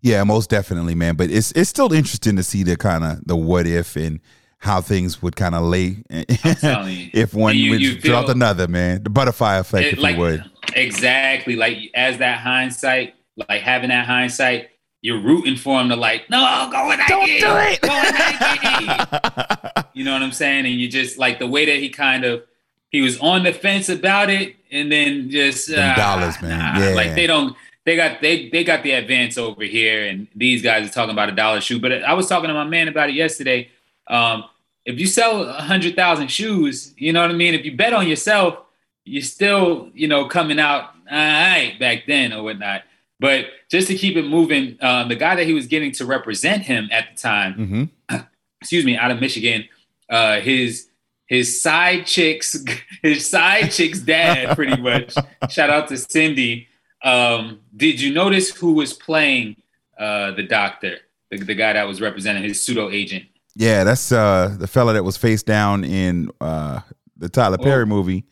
[0.00, 1.16] Yeah, most definitely, man.
[1.16, 4.20] But it's it's still interesting to see the kind of the what if and
[4.58, 9.02] how things would kind of lay if one you- would you drop another, man.
[9.02, 10.44] The butterfly effect, It- if like you would.
[10.74, 13.14] exactly like as that hindsight,
[13.48, 14.70] like having that hindsight,
[15.00, 17.80] you're rooting for him to like, no, go with Nike, Don't do it.
[17.80, 19.88] go with Nike.
[19.94, 20.66] you know what I'm saying?
[20.66, 22.42] And you just like the way that he kind of
[22.90, 26.58] he was on the fence about it, and then just ah, dollars, man.
[26.58, 26.80] nah.
[26.80, 26.94] Yeah.
[26.94, 27.54] like they don't.
[27.84, 31.28] They got they they got the advance over here, and these guys are talking about
[31.28, 31.80] a dollar shoe.
[31.80, 33.70] But I was talking to my man about it yesterday.
[34.08, 34.44] Um,
[34.84, 37.54] if you sell a hundred thousand shoes, you know what I mean.
[37.54, 38.58] If you bet on yourself,
[39.04, 42.82] you're still, you know, coming out all right back then or whatnot.
[43.20, 46.62] But just to keep it moving, um, the guy that he was getting to represent
[46.62, 48.16] him at the time, hmm
[48.60, 49.64] excuse me, out of Michigan,
[50.10, 50.88] uh, his
[51.26, 52.56] his side chicks,
[53.02, 55.14] his side chick's dad, pretty much.
[55.50, 56.68] Shout out to Cindy.
[57.04, 59.56] Um, did you notice who was playing
[59.98, 60.98] uh, the doctor,
[61.30, 63.24] the, the guy that was representing his pseudo agent?
[63.54, 66.80] Yeah, that's uh the fella that was face down in uh
[67.16, 67.86] the Tyler Perry Oh.
[67.86, 68.24] movie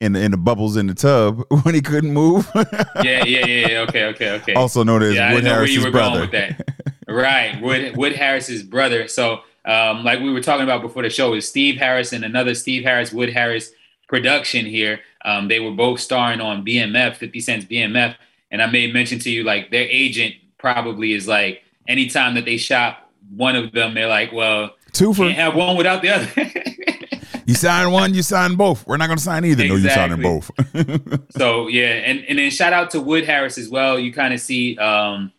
[0.00, 2.50] in the in the bubbles in the tub when he couldn't move.
[2.54, 3.44] Yeah, yeah, yeah.
[3.46, 3.66] yeah.
[3.86, 4.54] Okay, okay, okay.
[4.54, 5.98] also known as yeah, Wood Harris's brother.
[5.98, 7.08] going with that.
[7.08, 9.08] right, Wood Wood Harris's brother.
[9.08, 12.54] So, um, like we were talking about before the show, is Steve Harris and another
[12.54, 13.72] Steve Harris Wood Harris
[14.08, 15.00] production here.
[15.24, 18.16] Um, they were both starring on BMF, Fifty Cent's BMF,
[18.50, 22.56] and I made mention to you like their agent probably is like anytime that they
[22.56, 26.28] shop one of them, they're like, well, Two for can't have one without the other.
[27.46, 28.86] you sign one, you sign both.
[28.86, 29.66] We're not gonna sign either.
[29.66, 30.50] No, you signing both.
[31.30, 33.98] So yeah, and and then shout out to Wood Harris as well.
[33.98, 35.32] You kind of see um,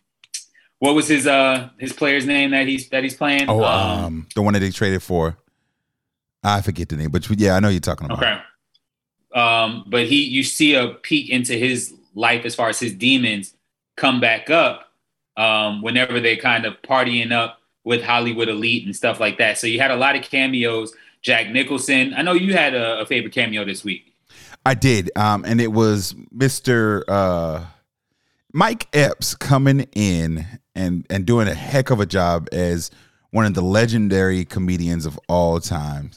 [0.78, 3.48] what was his uh his player's name that he's that he's playing.
[3.48, 5.38] oh, um, the one that they traded for.
[6.42, 8.18] I forget the name, but yeah, I know you're talking about.
[8.18, 8.40] okay.
[9.34, 13.54] Um, but he you see a peek into his life as far as his demons
[13.96, 14.92] come back up
[15.36, 19.58] um, whenever they're kind of partying up with Hollywood elite and stuff like that.
[19.58, 20.94] So you had a lot of cameos.
[21.22, 22.14] Jack Nicholson.
[22.16, 24.14] I know you had a, a favorite cameo this week.
[24.64, 27.64] I did, um, and it was Mister uh,
[28.52, 32.90] Mike Epps coming in and and doing a heck of a job as
[33.30, 36.10] one of the legendary comedians of all time,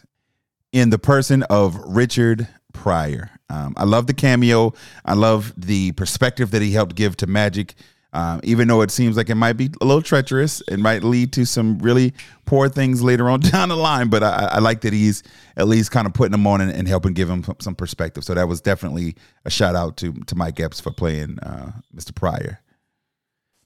[0.72, 3.30] in the person of Richard Pryor.
[3.50, 4.74] Um, I love the cameo.
[5.04, 7.76] I love the perspective that he helped give to Magic.
[8.14, 11.32] Um, even though it seems like it might be a little treacherous, it might lead
[11.34, 12.14] to some really
[12.46, 14.10] poor things later on down the line.
[14.10, 15.24] But I, I like that he's
[15.56, 18.26] at least kind of putting them on and, and helping give him some perspective.
[18.26, 19.16] So that was definitely
[19.46, 22.14] a shout out to to Mike Epps for playing uh, Mr.
[22.14, 22.60] Pryor.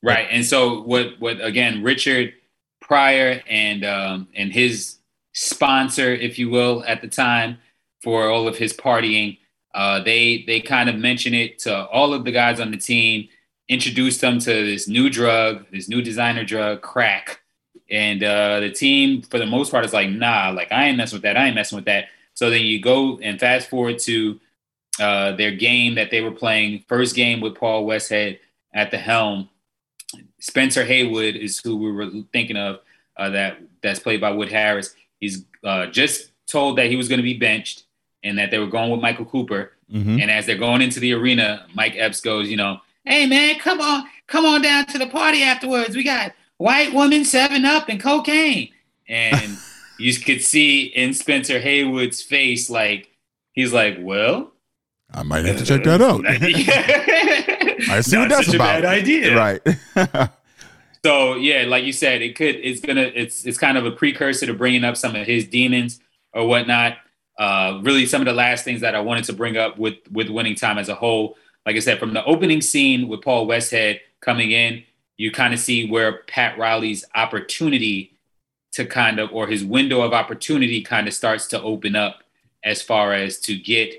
[0.04, 0.28] Right.
[0.30, 2.34] And so what what again, Richard
[2.80, 4.98] Pryor and um and his
[5.34, 7.58] sponsor, if you will, at the time
[8.04, 9.40] for all of his partying,
[9.74, 13.28] uh they they kind of mention it to all of the guys on the team,
[13.68, 17.42] introduced them to this new drug, this new designer drug, crack.
[17.90, 21.18] And uh the team for the most part is like, nah, like I ain't messing
[21.18, 22.06] with that, I ain't messing with that.
[22.34, 24.40] So then you go and fast forward to
[25.00, 28.40] uh their game that they were playing, first game with Paul Westhead
[28.74, 29.50] at the helm.
[30.40, 32.80] Spencer Haywood is who we were thinking of.
[33.18, 34.94] Uh, that that's played by Wood Harris.
[35.20, 37.84] He's uh, just told that he was going to be benched
[38.24, 39.72] and that they were going with Michael Cooper.
[39.92, 40.22] Mhm.
[40.22, 43.82] And as they're going into the arena, Mike Epps goes, you know, hey man, come
[43.82, 45.96] on, come on down to the party afterwards.
[45.96, 48.70] We got white woman, seven up, and cocaine.
[49.08, 49.58] And
[50.00, 53.10] you could see in Spencer Haywood's face, like
[53.54, 54.52] he's like, well,
[55.14, 56.26] I might have to check that out.
[57.90, 58.82] I see what that's such a about.
[58.82, 59.36] bad idea.
[59.38, 59.62] Right.
[61.04, 64.48] So yeah, like you said, it could it's gonna it's it's kind of a precursor
[64.48, 66.00] to bringing up some of his demons
[66.34, 66.98] or whatnot.
[67.38, 70.30] uh, really some of the last things that I wanted to bring up with with
[70.30, 71.38] winning time as a whole.
[71.66, 74.84] Like I said, from the opening scene with Paul Westhead coming in,
[75.18, 78.18] you kind of see where Pat Riley's opportunity
[78.74, 82.24] to kind of or his window of opportunity kind of starts to open up
[82.64, 83.94] as far as to get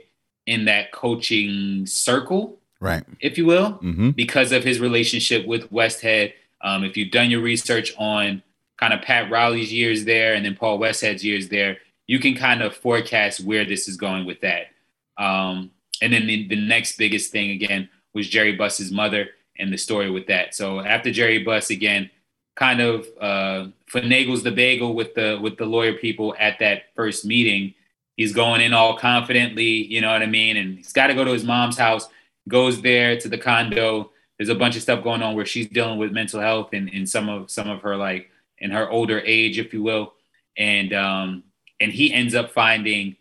[0.46, 3.02] in that coaching circle, Right.
[3.20, 4.10] if you will Mm-hmm.
[4.10, 6.34] because of his relationship with Westhead.
[6.60, 8.42] Um, if you've done your research on
[8.78, 12.62] kind of Pat Riley's years there and then Paul Westhead's years there, you can kind
[12.62, 14.66] of forecast where this is going with that.
[15.16, 15.70] Um,
[16.02, 19.28] and then the, the next biggest thing again was Jerry Buss's mother
[19.58, 20.54] and the story with that.
[20.54, 22.10] So after Jerry Buss again,
[22.56, 27.24] kind of uh, finagles the bagel with the with the lawyer people at that first
[27.24, 27.74] meeting.
[28.16, 31.24] He's going in all confidently, you know what I mean, and he's got to go
[31.24, 32.08] to his mom's house.
[32.48, 34.10] Goes there to the condo.
[34.38, 37.08] There's a bunch of stuff going on where she's dealing with mental health and, and
[37.08, 40.14] some of some of her like in her older age, if you will,
[40.56, 41.42] and um,
[41.80, 43.16] and he ends up finding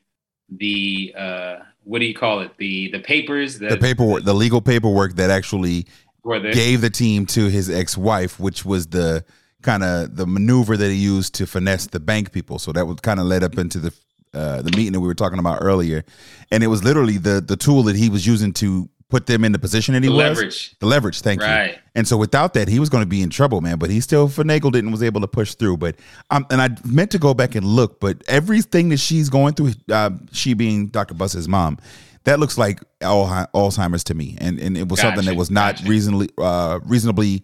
[0.49, 1.55] the uh,
[1.85, 2.51] what do you call it?
[2.57, 5.85] The the papers, The paperwork, the legal paperwork that actually
[6.23, 9.23] the gave the team to his ex-wife, which was the
[9.61, 12.59] kind of the maneuver that he used to finesse the bank people.
[12.59, 13.93] So that was kind of led up into the
[14.33, 16.03] uh, the meeting that we were talking about earlier,
[16.51, 19.51] and it was literally the the tool that he was using to put them in
[19.53, 20.23] the position that he The was.
[20.37, 20.75] leverage.
[20.79, 21.21] The leverage.
[21.21, 21.75] Thank you.
[21.97, 23.77] And so without that, he was going to be in trouble, man.
[23.77, 25.77] But he still finagled it and was able to push through.
[25.77, 25.95] But
[26.29, 29.71] um, and I meant to go back and look, but everything that she's going through,
[29.91, 31.13] uh, she being Dr.
[31.13, 31.77] Buss's mom,
[32.25, 35.89] that looks like Alzheimer's to me, and and it was something that was not gotcha.
[35.89, 37.43] reasonably uh, reasonably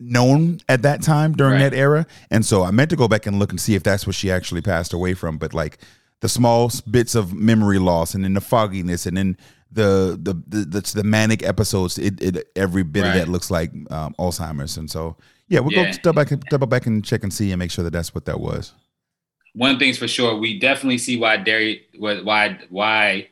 [0.00, 1.70] known at that time during Right.
[1.70, 2.06] that era.
[2.30, 4.30] And so I meant to go back and look and see if that's what she
[4.30, 5.38] actually passed away from.
[5.38, 5.78] But like
[6.20, 9.36] the small bits of memory loss and then the fogginess and then
[9.72, 13.18] the the the, the, the manic episodes, it, it every bit of Right.
[13.18, 14.76] that looks like um, Alzheimer's.
[14.76, 15.16] And so
[15.48, 15.92] yeah, we'll Yeah.
[15.92, 18.24] go double back double back and check and see and make sure that that's what
[18.26, 18.72] that was.
[19.54, 23.28] one thing's for sure, we definitely see why Derry, why why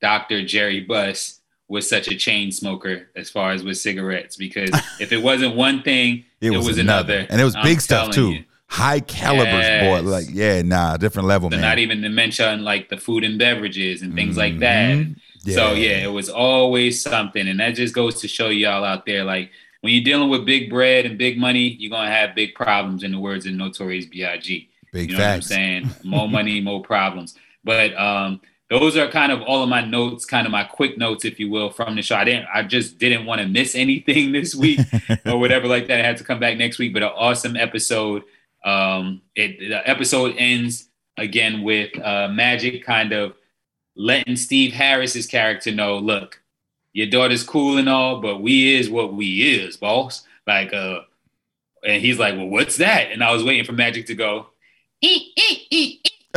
[0.00, 0.44] Dr.
[0.44, 4.36] Jerry Buss was such a chain smoker as far as with cigarettes.
[4.36, 7.26] Because if it wasn't one thing, It, was, another.
[7.28, 8.32] and it was I'm big stuff too.
[8.32, 8.44] you.
[8.68, 10.08] High calibers, boy.
[10.08, 11.62] Like yeah, nah, different level, So man.
[11.62, 15.06] not even to mention like the food and beverages and things like that.
[15.46, 15.54] Mhm.
[15.54, 19.24] So yeah, it was always something, and that just goes to show y'all out there,
[19.24, 19.50] like
[19.80, 23.02] when you're dealing with big bread and big money, you're gonna have big problems.
[23.02, 24.68] In the words of Notorious B.I.G.
[24.92, 25.50] Big you know facts.
[25.50, 25.90] what I'm saying?
[26.04, 27.36] More money, more problems.
[27.62, 28.40] But um,
[28.70, 31.50] those are kind of all of my notes, kind of my quick notes, if you
[31.50, 32.16] will, from the show.
[32.16, 34.80] I didn't, I just didn't want to miss anything this week
[35.26, 36.00] or whatever like that.
[36.00, 38.24] I had to come back next week, but an awesome episode.
[38.64, 43.34] Um, it the episode ends again with uh, Magic kind of
[43.96, 46.42] letting Steve Harris's character know, look,
[46.92, 50.24] your daughter's cool and all, but we is what we is, boss.
[50.46, 51.00] Like, uh,
[51.86, 53.10] and he's like, well, what's that?
[53.12, 54.46] And I was waiting for Magic to go,
[55.02, 55.20] is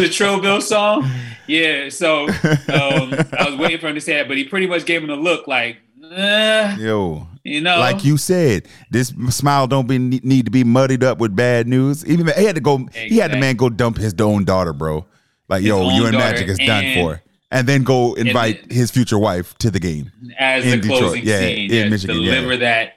[0.00, 1.10] the Trill Bill song?
[1.46, 1.88] Yeah.
[1.88, 2.34] So um,
[2.68, 5.16] I was waiting for him to say that, but he pretty much gave him a
[5.16, 5.78] look like,
[6.10, 11.04] eh, Yo, you know, like you said, this smile don't be need to be muddied
[11.04, 12.04] up with bad news.
[12.06, 12.86] Even he had to go.
[12.92, 15.06] He had the man go dump his own daughter, bro.
[15.48, 19.18] Like, His yo, you and Magic is done for, and then go invite his future
[19.18, 20.12] wife to the game.
[20.38, 21.00] as in the Detroit.
[21.00, 22.58] closing Yeah, scene, in Michigan, deliver yeah.
[22.60, 22.92] that.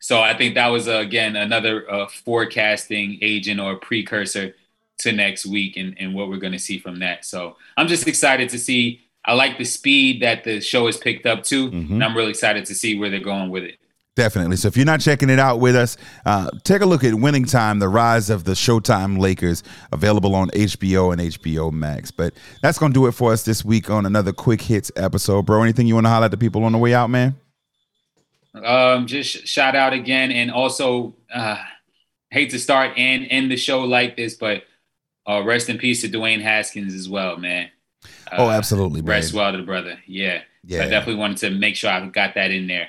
[0.00, 4.54] So I think that was uh, again another uh, forecasting agent or precursor
[5.00, 7.24] to next week and, and what we're going to see from that.
[7.24, 9.07] So I'm just excited to see.
[9.24, 11.92] I like the speed that the show has picked up too, Mm-hmm.
[11.94, 13.78] and I'm really excited to see where they're going with it.
[14.16, 14.56] Definitely.
[14.56, 15.96] So if you're not checking it out with us,
[16.26, 19.62] uh, take a look at Winning Time, the rise of the Showtime Lakers,
[19.92, 22.10] available on HBO and HBO Max.
[22.10, 25.42] But that's going to do it for us this week on another Quick Hits episode.
[25.46, 27.36] Bro, anything you want to highlight to people on the way out, man?
[28.54, 31.62] Um, just shout out again, and also uh,
[32.30, 34.64] hate to start and end the show like this, but
[35.28, 37.68] uh, rest in peace to Dwayne Haskins as well, man.
[38.30, 39.98] Uh, oh, absolutely, Rest well to the brother.
[40.06, 40.42] Yeah.
[40.64, 40.78] Yeah.
[40.78, 42.88] So I definitely wanted to make sure I got that in there.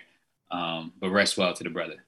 [0.51, 2.03] Um, but rest well to the brother.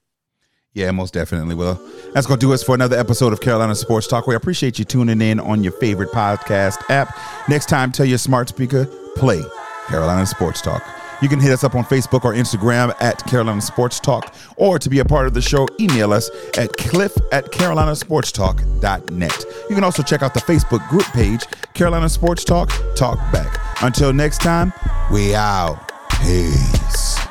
[0.74, 1.54] Yeah, most definitely.
[1.54, 1.74] Well,
[2.14, 4.26] that's going to do us for another episode of Carolina Sports Talk.
[4.26, 7.16] We appreciate you tuning in on your favorite podcast app.
[7.48, 8.86] Next time, tell your smart speaker,
[9.16, 9.42] play
[9.88, 10.82] Carolina Sports Talk.
[11.22, 14.90] You can hit us up on Facebook or Instagram at Carolina Sports Talk, or to
[14.90, 16.28] be a part of the show, email us
[16.58, 19.44] at cliff at carolinasportstalk.net.
[19.68, 21.44] You can also check out the Facebook group page,
[21.74, 23.60] Carolina Sports Talk, Talk Back.
[23.82, 24.72] Until next time,
[25.12, 25.92] we out.
[26.22, 27.21] Peace.